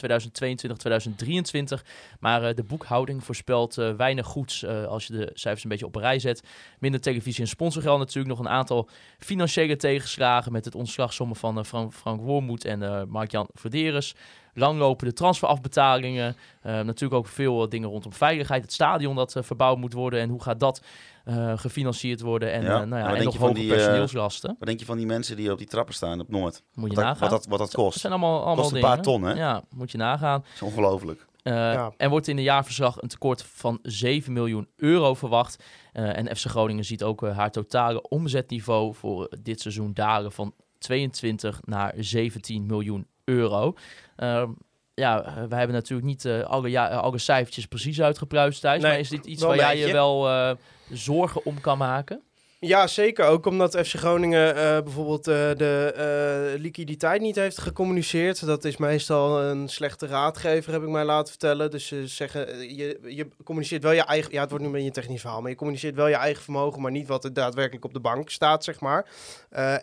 [1.80, 1.84] 2022-2023.
[2.20, 6.20] Maar de boekhouding voorspelt weinig goeds als je de cijfers een beetje op een rij
[6.20, 6.44] zet.
[6.80, 8.36] Minder televisie- en sponsorgeld natuurlijk.
[8.36, 14.16] Nog een aantal financiële tegenslagen met het ontslagsommen van Frank, Frank Wormoed en Mark-Jan Verderes.
[14.54, 16.36] Langlopende transferafbetalingen.
[16.62, 18.62] Eh, natuurlijk ook veel eh, dingen rondom veiligheid.
[18.62, 20.20] Het stadion dat eh, verbouwd moet worden.
[20.20, 20.82] En hoe gaat dat
[21.26, 22.52] eh, gefinancierd worden?
[22.52, 24.56] En, Ja, en nou ja, wat en denk nog je van hoge die, eh, personeelslasten.
[24.60, 26.64] Wat denk je van die mensen die op die trappen staan op Noord?
[26.74, 27.20] Moet je Wat, dat- nagaan.
[27.20, 28.00] wat, dat, wat dat Dat kost.
[28.00, 28.90] zijn allemaal, allemaal Kost een dingen.
[28.90, 29.34] paar ton, hè?
[29.34, 30.40] Ja, moet je nagaan.
[30.42, 31.26] Dat is ongelooflijk.
[31.44, 31.94] Eh, Ja.
[31.98, 35.64] Er wordt in de jaarverslag een tekort van 7 miljoen euro verwacht.
[35.94, 41.60] Eh, en FC Groningen ziet ook haar totale omzetniveau voor dit seizoen dalen van 22
[41.66, 43.76] naar 17 miljoen euro.
[44.16, 44.50] Ehm,
[44.94, 48.82] ja, eh, wij hebben natuurlijk niet eh, alle, ja, alle cijfertjes precies uitgepluist thuis.
[48.82, 50.56] Nee, maar is dit iets waar jij je wel eh,
[50.90, 52.22] zorgen om kan maken?
[52.64, 53.26] Ja, zeker.
[53.26, 58.46] Ook omdat FC Groningen eh, bijvoorbeeld eh, de eh, liquiditeit niet heeft gecommuniceerd.
[58.46, 61.72] Dat is meestal een slechte raadgever, heb ik mij laten vertellen.
[61.72, 64.32] Dus ze zeggen, je, je communiceert wel je eigen...
[64.32, 65.42] Ja, het wordt nu een beetje een technisch verhaal.
[65.42, 68.30] Maar je communiceert wel je eigen vermogen, maar niet wat er daadwerkelijk op de bank
[68.30, 69.06] staat, zeg maar.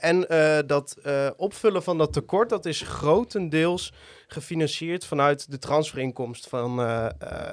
[0.01, 0.20] En
[0.66, 0.97] dat
[1.37, 3.93] opvullen van dat tekort, dat is grotendeels
[4.31, 7.07] gefinancierd vanuit de transferinkomst van eh,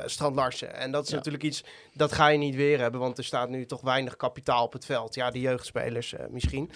[0.06, 0.74] Strand Larsen.
[0.76, 1.16] En dat is Ja.
[1.16, 1.64] natuurlijk iets,
[1.94, 4.86] dat ga je niet weer hebben, want er staat nu toch weinig kapitaal op het
[4.86, 5.16] veld.
[5.16, 6.72] Ja, de jeugdspelers eh, misschien.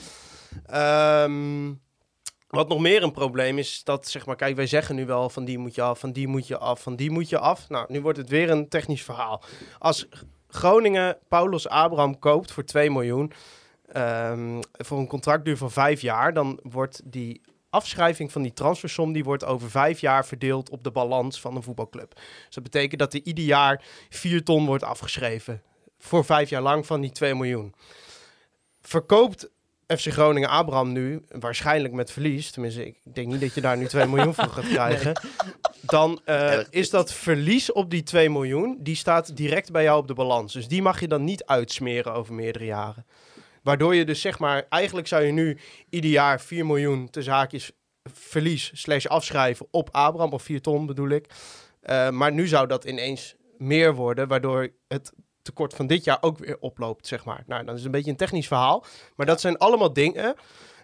[0.65, 1.73] Ehm,
[2.47, 5.45] wat nog meer een probleem is, dat zeg maar, kijk, wij zeggen nu wel van
[5.45, 7.69] die moet je af, van die moet je af, van die moet je af.
[7.69, 9.43] Nou, nu wordt het weer een technisch verhaal.
[9.79, 10.07] Als
[10.47, 13.31] Groningen Paulus Abraham koopt voor 2 miljoen,
[13.87, 19.23] ehm, voor een contractduur van vijf jaar, dan wordt die afschrijving van die transfersom, die
[19.23, 22.13] wordt over vijf jaar verdeeld op de balans van een voetbalclub.
[22.15, 25.61] Dus dat betekent dat er ieder jaar 4 ton wordt afgeschreven.
[25.97, 27.73] Voor vijf jaar lang van die 2 miljoen.
[28.81, 29.49] Verkoopt
[29.97, 33.85] FC Groningen Abraham nu, waarschijnlijk met verlies, tenminste ik denk niet dat je daar nu
[33.85, 35.21] 2 miljoen voor gaat krijgen,
[35.81, 40.07] dan eh, is dat verlies op die 2 miljoen, die staat direct bij jou op
[40.07, 40.53] de balans.
[40.53, 43.05] Dus die mag je dan niet uitsmeren over meerdere jaren.
[43.63, 45.57] Waardoor je dus zeg maar, eigenlijk zou je nu
[45.89, 47.71] ieder jaar 4 miljoen te zaakjes
[48.13, 51.25] verlies slash afschrijven op Abraham, of 4 ton bedoel ik.
[51.81, 56.37] Eh, maar nu zou dat ineens meer worden, waardoor het tekort van dit jaar ook
[56.37, 57.43] weer oploopt, zeg maar.
[57.47, 58.85] Nou, dat is een beetje een technisch verhaal.
[59.15, 60.35] Maar dat zijn allemaal dingen.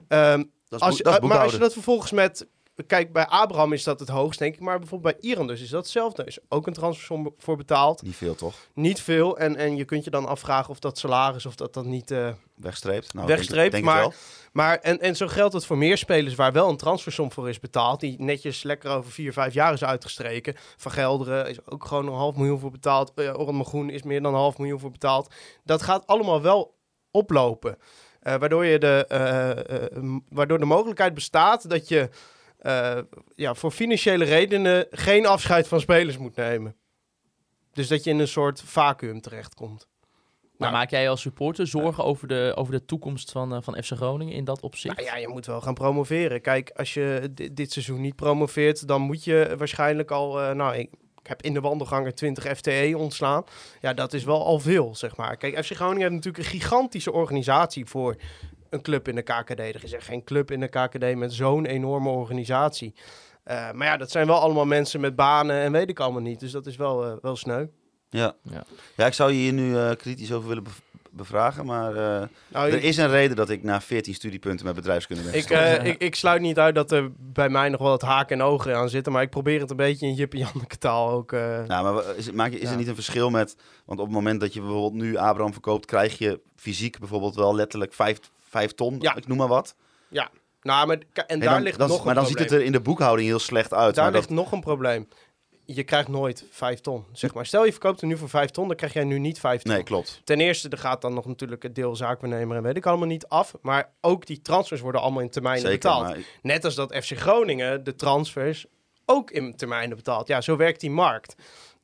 [0.08, 0.44] ehm,
[0.78, 2.48] als, eh, maar als je dat vervolgens met...
[2.88, 4.60] Kijk, bij Abraham is dat het hoogst, denk ik.
[4.60, 6.22] Maar bijvoorbeeld bij Irandus is dat hetzelfde.
[6.22, 8.02] Er is ook een transfersom voor betaald.
[8.02, 8.56] Niet veel, toch?
[8.74, 9.38] Niet veel.
[9.38, 11.46] En, en je kunt je dan afvragen of dat salaris...
[11.46, 12.12] of dat dat niet...
[12.12, 13.14] eh, Wegstreept.
[13.14, 14.16] Nou, Wegstreept, denk, denk maar-
[14.52, 17.60] maar, en, en zo geldt het voor meer spelers waar wel een transfersom voor is
[17.60, 18.00] betaald.
[18.00, 20.56] Die netjes lekker over vier, vijf jaar is uitgestreken.
[20.78, 23.12] Van Gelderen is ook gewoon een half miljoen voor betaald.
[23.16, 25.34] Uh, Orhan Magoen is meer dan een half miljoen voor betaald.
[25.64, 26.76] Dat gaat allemaal wel
[27.12, 27.78] oplopen.
[28.20, 29.92] Eh, waardoor, je de, eh, eh,
[30.30, 32.10] waardoor de mogelijkheid bestaat dat je
[32.66, 32.98] eh,
[33.36, 36.76] ja, voor financiële redenen geen afscheid van spelers moet nemen.
[37.74, 39.88] Dus dat je in een soort vacuüm terechtkomt.
[40.42, 40.72] Maar Nou.
[40.82, 44.34] maak jij als supporter zorgen over, de, over de toekomst van, eh, van FC Groningen
[44.34, 44.96] in dat opzicht?
[44.96, 46.42] Nou ja, je moet wel gaan promoveren.
[46.42, 50.42] Kijk, als je di- dit seizoen niet promoveert, dan moet je waarschijnlijk al...
[50.42, 50.90] eh, nou, ik,
[51.22, 53.44] ik heb in de wandelganger 20 FTE ontslaan.
[53.82, 55.38] Ja, dat is wel al veel, zeg maar.
[55.38, 58.16] Kijk, FC Groningen heeft natuurlijk een gigantische organisatie voor
[58.70, 59.60] een club in de KKD.
[59.60, 62.94] Er is echt geen club in de KKD met zo'n enorme organisatie.
[63.44, 66.40] Eh, maar ja, dat zijn wel allemaal mensen met banen en weet ik allemaal niet.
[66.40, 67.66] Dus dat is wel, eh, wel sneu.
[68.10, 68.36] Ja.
[68.44, 68.64] Ja.
[68.96, 69.06] Ja.
[69.06, 70.80] ik zou je hier nu eh, kritisch over willen bev-
[71.12, 74.76] bevragen, maar eh, Nou, er ik- is een reden dat ik na 14 studiepunten met
[74.76, 75.50] bedrijfskunde ben Ik,
[75.86, 78.76] ik, ik sluit niet uit dat er bij mij nog wel het haken en ogen
[78.76, 79.12] aan zitten.
[79.12, 81.32] Maar ik probeer het een beetje in Jip en Janneke taal ook...
[81.32, 82.72] eh, Nou, maar is, het- maak je, is Ja.
[82.72, 83.56] er niet een verschil met...
[83.86, 85.86] Want op het moment dat je bijvoorbeeld nu Abraham verkoopt...
[85.86, 88.20] krijg je fysiek bijvoorbeeld wel letterlijk 5
[88.56, 89.16] vijf ton, Ja.
[89.16, 89.76] ik noem maar wat.
[90.62, 90.98] Nou, maar,
[91.28, 92.44] en daar dan, ligt dan- nog een maar dan probleem.
[92.44, 93.96] ziet het er in de boekhouding heel slecht uit.
[93.96, 95.08] Daar maar ligt dat, nog een probleem.
[95.66, 97.46] Je krijgt nooit 5 ton, zeg maar.
[97.46, 99.74] Stel je verkoopt hem nu voor 5 ton, dan krijg jij nu niet 5 ton.
[99.74, 100.22] nee, klopt.
[100.24, 103.28] Ten eerste, er gaat dan nog natuurlijk het deel zaakwaarnemer en weet ik allemaal niet
[103.28, 103.54] af.
[103.62, 106.04] Maar ook die transfers worden allemaal in termijnen Zeker, betaald.
[106.04, 108.66] maar Net als dat FC Groningen de transfers
[109.06, 110.28] ook in termijnen betaalt.
[110.28, 111.36] Ja, zo werkt die markt.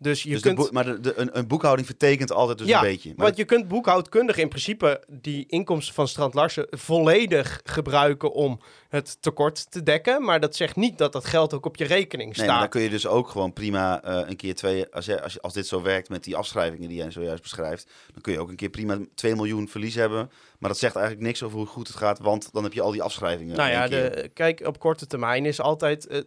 [0.01, 0.71] Dus je dus kunt...
[0.71, 3.13] maar de, de- een, een boekhouding vertekent altijd dus Ja, een beetje.
[3.15, 8.59] Maar Want je kunt boekhoudkundig in principe die inkomsten van Strand Larsen volledig gebruiken om
[8.89, 10.23] het tekort te dekken.
[10.23, 12.69] Maar dat zegt niet dat dat geld ook op je rekening Nee, maar dan staat.
[12.71, 14.93] kun je dus ook gewoon prima eh, een keer twee...
[14.93, 17.91] Als, je, als, je- als dit zo werkt met die afschrijvingen die jij zojuist beschrijft...
[18.13, 20.31] dan kun je ook een keer prima 2 miljoen verlies hebben.
[20.59, 22.19] Maar dat zegt eigenlijk niks over hoe goed het gaat...
[22.19, 23.57] want dan heb je al die afschrijvingen.
[23.57, 26.07] Nou ja, de, kijk, op korte termijn is altijd...
[26.07, 26.21] eh,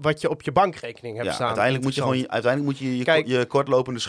[0.00, 1.46] wat je op je bankrekening hebt Ja, staan.
[1.46, 4.00] uiteindelijk moet je gewoon je, uiteindelijk moet je je, Kijk- je kortlopende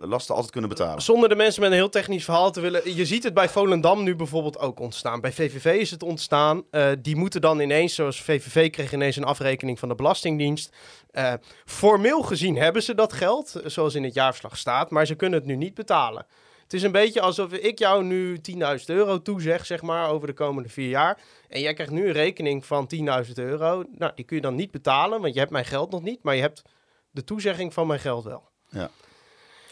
[0.00, 1.02] eh, lasten altijd kunnen betalen.
[1.02, 2.94] Zonder de mensen met een heel technisch verhaal te willen.
[2.94, 5.20] Je ziet het bij Volendam nu bijvoorbeeld ook ontstaan.
[5.20, 6.62] Bij VVV is het ontstaan.
[6.70, 10.76] Eh, die moeten dan ineens, zoals VVV kreeg ineens een afrekening van de Belastingdienst.
[11.10, 11.32] Eh,
[11.64, 15.48] formeel gezien hebben ze dat geld, zoals in het jaarverslag staat, maar ze kunnen het
[15.48, 16.26] nu niet betalen.
[16.72, 20.32] Het is een beetje alsof ik jou nu 10.000 euro toezeg, zeg maar, over de
[20.32, 21.18] komende vier jaar.
[21.48, 22.90] En jij krijgt nu een rekening van
[23.26, 23.84] 10.000 euro.
[23.98, 26.34] Nou, die kun je dan niet betalen, want je hebt mijn geld nog niet, maar
[26.34, 26.62] je hebt
[27.10, 28.48] de toezegging van mijn geld wel.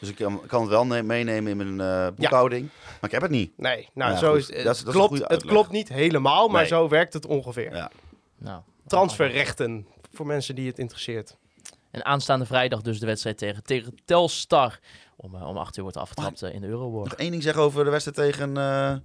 [0.01, 2.68] Dus ik kan, kan het wel ne- meenemen in mijn eh, boekhouding.
[2.84, 3.53] Maar ik heb het niet.
[3.59, 4.38] Nee, nou, Ja, zo goed.
[4.38, 6.68] is, het Dat is- dat klopt, het klopt niet helemaal, maar Nee.
[6.70, 7.74] zo werkt het ongeveer.
[7.74, 7.90] Ja.
[8.38, 11.36] Nou, Transferrechten voor mensen die het interesseert.
[11.90, 14.78] En aanstaande vrijdag dus de wedstrijd tegen, tegen Telstar.
[15.23, 17.11] Om, eh, om 8 uur wordt afgetrapt eh, in de Euroborg.
[17.11, 18.57] Nog één ding zeggen over de wedstrijd tegen...
[18.57, 18.97] eh,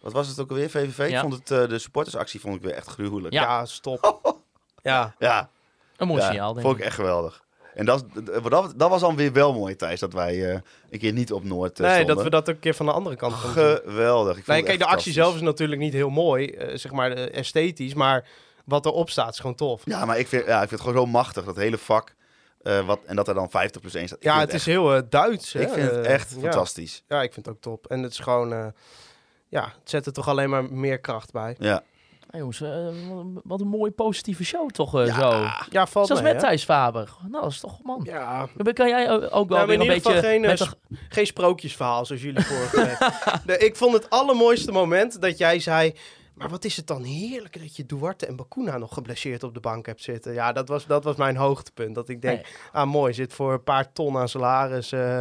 [0.00, 0.70] wat was het ook alweer?
[0.70, 1.10] VVV?
[1.10, 3.34] Ik vond het, de supportersactie vond ik weer echt gruwelijk.
[3.34, 3.42] Ja.
[3.42, 4.20] Ja, stop.
[4.82, 5.48] ja, Ja,
[5.96, 6.80] Een mooi ja, signaal, denk vond ik.
[6.80, 7.44] ik echt geweldig.
[7.74, 8.04] En dat,
[8.48, 10.60] dat, dat was dan weer wel mooi, Thijs, dat wij eh,
[10.90, 12.92] een keer niet op Noord uh, nee, dat we dat ook een keer van de
[12.92, 13.34] andere kant.
[13.34, 14.36] Geweldig.
[14.36, 17.94] Ik vond Nee, kijk, de actie zelf is natuurlijk niet heel mooi, zeg maar esthetisch,
[17.94, 18.28] maar
[18.64, 19.82] wat erop staat is gewoon tof.
[19.84, 22.14] Ja, maar ik vind, ja, ik vind het gewoon zo machtig, dat hele vak.
[22.62, 24.18] Eh, wat, en dat er dan 50 plus 1 staat.
[24.18, 25.52] Ik Ja, het is echt, heel eh, Duits.
[25.52, 25.60] hè.
[25.60, 27.02] Ik vind het Eh, echt fantastisch.
[27.08, 27.86] Ja, ik vind het ook top.
[27.86, 28.66] En het is gewoon, eh,
[29.48, 31.56] ja, het zet er toch alleen maar meer kracht bij.
[31.58, 31.82] Ja.
[32.30, 32.62] Hey, jongens,
[33.44, 35.14] wat een mooie positieve show toch eh, Ja.
[35.20, 35.46] zo.
[35.70, 36.48] Ja, valt Zelfs mee, met hè?
[36.48, 37.08] Thijs Faber.
[37.28, 38.00] Nou, dat is toch, man.
[38.04, 40.18] Ja, Dan Kan jij ook wel Nou, weer in een beetje...
[40.18, 40.68] geen, met
[41.08, 42.98] geen sprookjesverhaal zoals jullie vorige week.
[43.58, 45.94] De- ik vond het allermooiste moment dat jij zei...
[46.34, 49.60] Maar wat is het dan heerlijk dat je Duarte en Bakuna nog geblesseerd op de
[49.60, 50.32] bank hebt zitten.
[50.32, 51.94] Ja, dat was, dat was mijn hoogtepunt.
[51.94, 52.52] Dat ik denk, Nee.
[52.72, 54.92] ah mooi, zit voor een paar ton aan salaris.
[54.92, 55.20] eh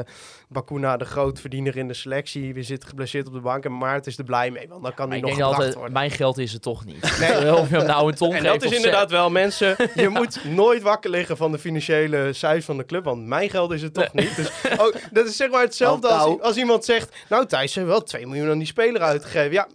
[0.49, 2.53] Bakuna de grootverdiener in de selectie.
[2.53, 4.67] We zitten geblesseerd op de bank en Maarten is er blij mee.
[4.67, 5.93] Want dan kan hij nog gebracht altijd, worden.
[5.93, 7.19] mijn geld is het toch niet.
[7.19, 7.55] Nee.
[7.59, 9.75] of je hem nou een ton En dat is inderdaad wel, mensen.
[9.95, 13.03] Je moet nooit wakker liggen van de financiële cijfers van de club.
[13.03, 14.35] Want mijn geld is het toch niet.
[14.35, 16.41] Dus ook, dat is zeg maar hetzelfde Oh, als, nou.
[16.41, 17.15] als iemand zegt...
[17.29, 19.51] Nou Thijs, hebben wel 2 miljoen aan die speler uitgegeven.
[19.51, 19.67] Ja,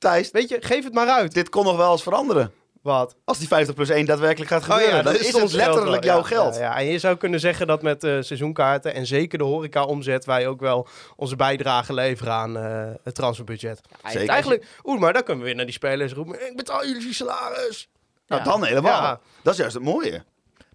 [0.00, 1.34] Thijs, weet je, geef het maar uit.
[1.34, 2.52] dit kon nog wel eens veranderen.
[2.82, 3.16] Wat?
[3.24, 4.96] Als die 50 plus 1 daadwerkelijk gaat Oh gebeuren.
[4.96, 6.12] ja, dan dat is is het ons geld letterlijk wel.
[6.14, 6.54] jouw Ja, geld.
[6.54, 10.24] Ja, ja, en je zou kunnen zeggen dat met eh, seizoenkaarten en zeker de horeca-omzet...
[10.24, 13.80] wij ook wel onze bijdrage leveren aan eh, het transferbudget.
[14.06, 14.28] Zeker.
[14.28, 16.46] Eigenlijk, oeh, maar dan kunnen we weer naar die spelers roepen...
[16.50, 17.88] Ik betaal jullie salaris.
[18.26, 19.02] Nou, dan helemaal.
[19.02, 19.20] Ja.
[19.42, 20.22] Dat is juist het mooie.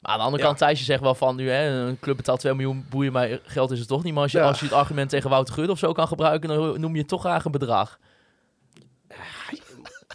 [0.01, 0.47] Maar aan de andere Ja.
[0.47, 3.71] kant, Thijsje zegt wel van nu, hè, een club betaalt 2 miljoen, boeien mij, geld
[3.71, 4.13] is het toch niet.
[4.13, 4.43] Maar als je, Ja.
[4.47, 7.07] als je het argument tegen Wouter Gudde of zo kan gebruiken, dan noem je het
[7.07, 7.99] toch graag een bedrag.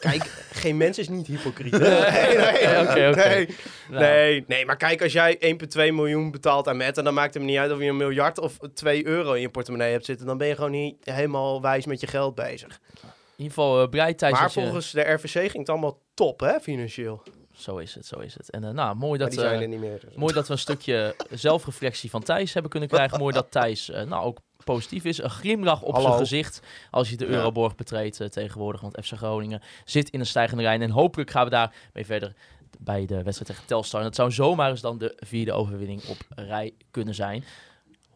[0.01, 0.23] Kijk,
[0.53, 1.79] geen mens is niet hypocriet.
[1.79, 3.11] Nee, oké.
[3.15, 3.49] nee.
[3.89, 5.39] Nou, Nee, nee, maar kijk, als jij
[5.69, 6.99] 1,2 miljoen betaalt aan Met...
[6.99, 9.41] en dan maakt het me niet uit of je een miljard of 2 euro in
[9.41, 10.27] je portemonnee hebt zitten...
[10.27, 12.81] dan ben je gewoon niet helemaal wijs met je geld bezig.
[13.03, 16.41] In ieder geval, uh, blij Thijs maar je- volgens de RVC ging het allemaal top,
[16.41, 17.23] hè, financieel.
[17.53, 18.51] Zo is het, zo is het.
[18.51, 20.01] En eh, nou, mooi dat, eh, niet meer.
[20.01, 20.15] dus.
[20.15, 23.19] mooi dat we een stukje zelfreflectie van Thijs hebben kunnen krijgen.
[23.19, 25.23] Mooi dat Thijs eh, nou ook positief is.
[25.23, 26.07] Een glimlach op Hallo.
[26.07, 27.27] zijn gezicht als je de.
[27.27, 28.81] Euroborg betreedt eh, tegenwoordig.
[28.81, 30.83] Want FC Groningen zit in een stijgende lijn.
[30.83, 32.35] En hopelijk gaan we daar mee verder
[32.79, 34.01] bij de wedstrijd tegen Telstar.
[34.01, 37.45] En het zou zomaar eens dan de vierde overwinning op rij kunnen zijn.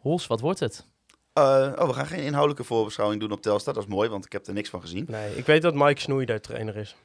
[0.00, 0.84] Hols, wat wordt het?
[1.32, 3.74] Eh, oh, we gaan geen inhoudelijke voorbeschouwing doen op Telstar.
[3.74, 5.04] Dat is mooi, want ik heb er niks van gezien.
[5.08, 6.96] Nee, ik weet dat Mike Snoei daar trainer is.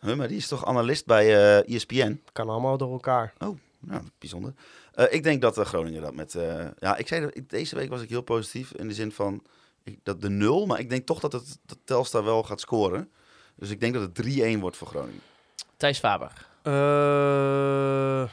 [0.00, 2.20] Huh, maar die is toch analist bij eh ESPN?
[2.32, 3.32] Kan allemaal door elkaar.
[3.38, 4.54] Nou, bijzonder.
[4.94, 6.34] Eh, ik denk dat eh, Groningen dat met...
[6.34, 9.12] eh, ja, ik zei dat, ik- deze week was ik heel positief in de zin
[9.12, 9.42] van
[9.82, 10.66] ik, dat de nul.
[10.66, 13.10] Maar ik denk toch dat, het, dat Telstar wel gaat scoren.
[13.56, 14.22] Dus ik denk dat het
[14.56, 15.20] 3-1 wordt voor Groningen.
[15.76, 16.32] Thijs Faber.
[16.62, 18.28] Eh eh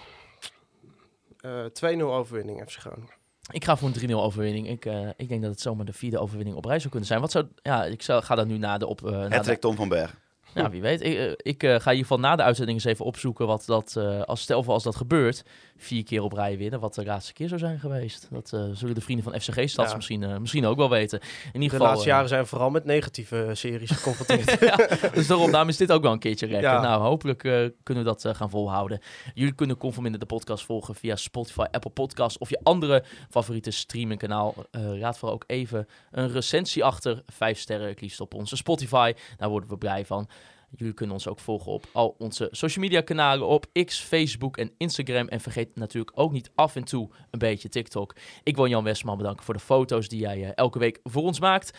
[1.99, 3.09] 2-0 overwinning FC Groningen.
[3.51, 4.69] Ik ga voor een 3-0 overwinning.
[4.69, 7.21] Ik, eh, ik denk dat het zomaar de vierde overwinning op rij zou kunnen zijn.
[7.21, 9.05] Wat zou, ja, ik zou, ga dat nu na de op.
[9.05, 10.15] eh, na de- Hattrick Tom van Berg.
[10.53, 11.01] Ja, wie weet.
[11.01, 14.21] Ik, ik ga in ieder geval na de uitzending eens even opzoeken wat dat, eh,
[14.21, 15.43] als stel voor als dat gebeurt,
[15.83, 18.27] vier keer op rij winnen, wat de laatste keer zou zijn geweest.
[18.31, 19.95] Dat eh, zullen de vrienden van FCG Stads Ja.
[19.95, 21.19] misschien, eh, misschien ook wel weten.
[21.19, 21.85] In ieder De geval.
[21.87, 24.59] laatste eh, jaren zijn we vooral met negatieve series geconfronteerd.
[24.69, 24.75] ja,
[25.13, 26.71] dus daarom daarom is dit ook wel een keertje rekken.
[26.71, 26.81] Ja.
[26.81, 27.39] Nou, hopelijk
[27.83, 28.99] kunnen we dat gaan volhouden.
[29.33, 34.53] Jullie kunnen Conforminder de podcast volgen via Spotify, Apple Podcasts of je andere favoriete streamingkanaal.
[34.71, 37.21] Laat vooral ook even een recensie achter.
[37.25, 39.13] Vijf sterren, het liefst op onze Spotify.
[39.37, 40.27] Daar worden we blij van.
[40.75, 44.71] Jullie kunnen ons ook volgen op al onze social media kanalen op X, Facebook en
[44.77, 45.27] Instagram.
[45.27, 48.15] En vergeet natuurlijk ook niet af en toe een beetje TikTok.
[48.43, 51.39] Ik wil Jan Westman bedanken voor de foto's die jij eh, elke week voor ons
[51.39, 51.77] maakt.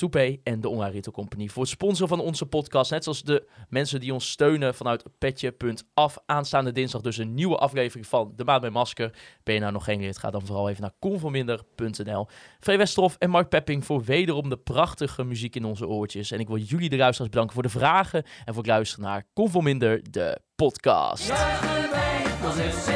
[0.00, 2.90] Toepay en de Online Retail Company voor het sponsoren van onze podcast.
[2.90, 6.18] Net zoals de mensen die ons steunen vanuit petje.af.
[6.26, 9.12] Aanstaande dinsdag dus een nieuwe aflevering van De Maat bij Masker.
[9.42, 12.26] Ben je nou nog geen lid, ga dan vooral even naar conforminder.nl.
[12.60, 16.30] Free Westerhof en Mark Pepping voor wederom de prachtige muziek in onze oortjes.
[16.30, 19.26] En ik wil jullie de luisteraars bedanken voor de vragen en voor het luisteren naar
[19.32, 21.32] Conforminder, de podcast.
[22.70, 22.90] FC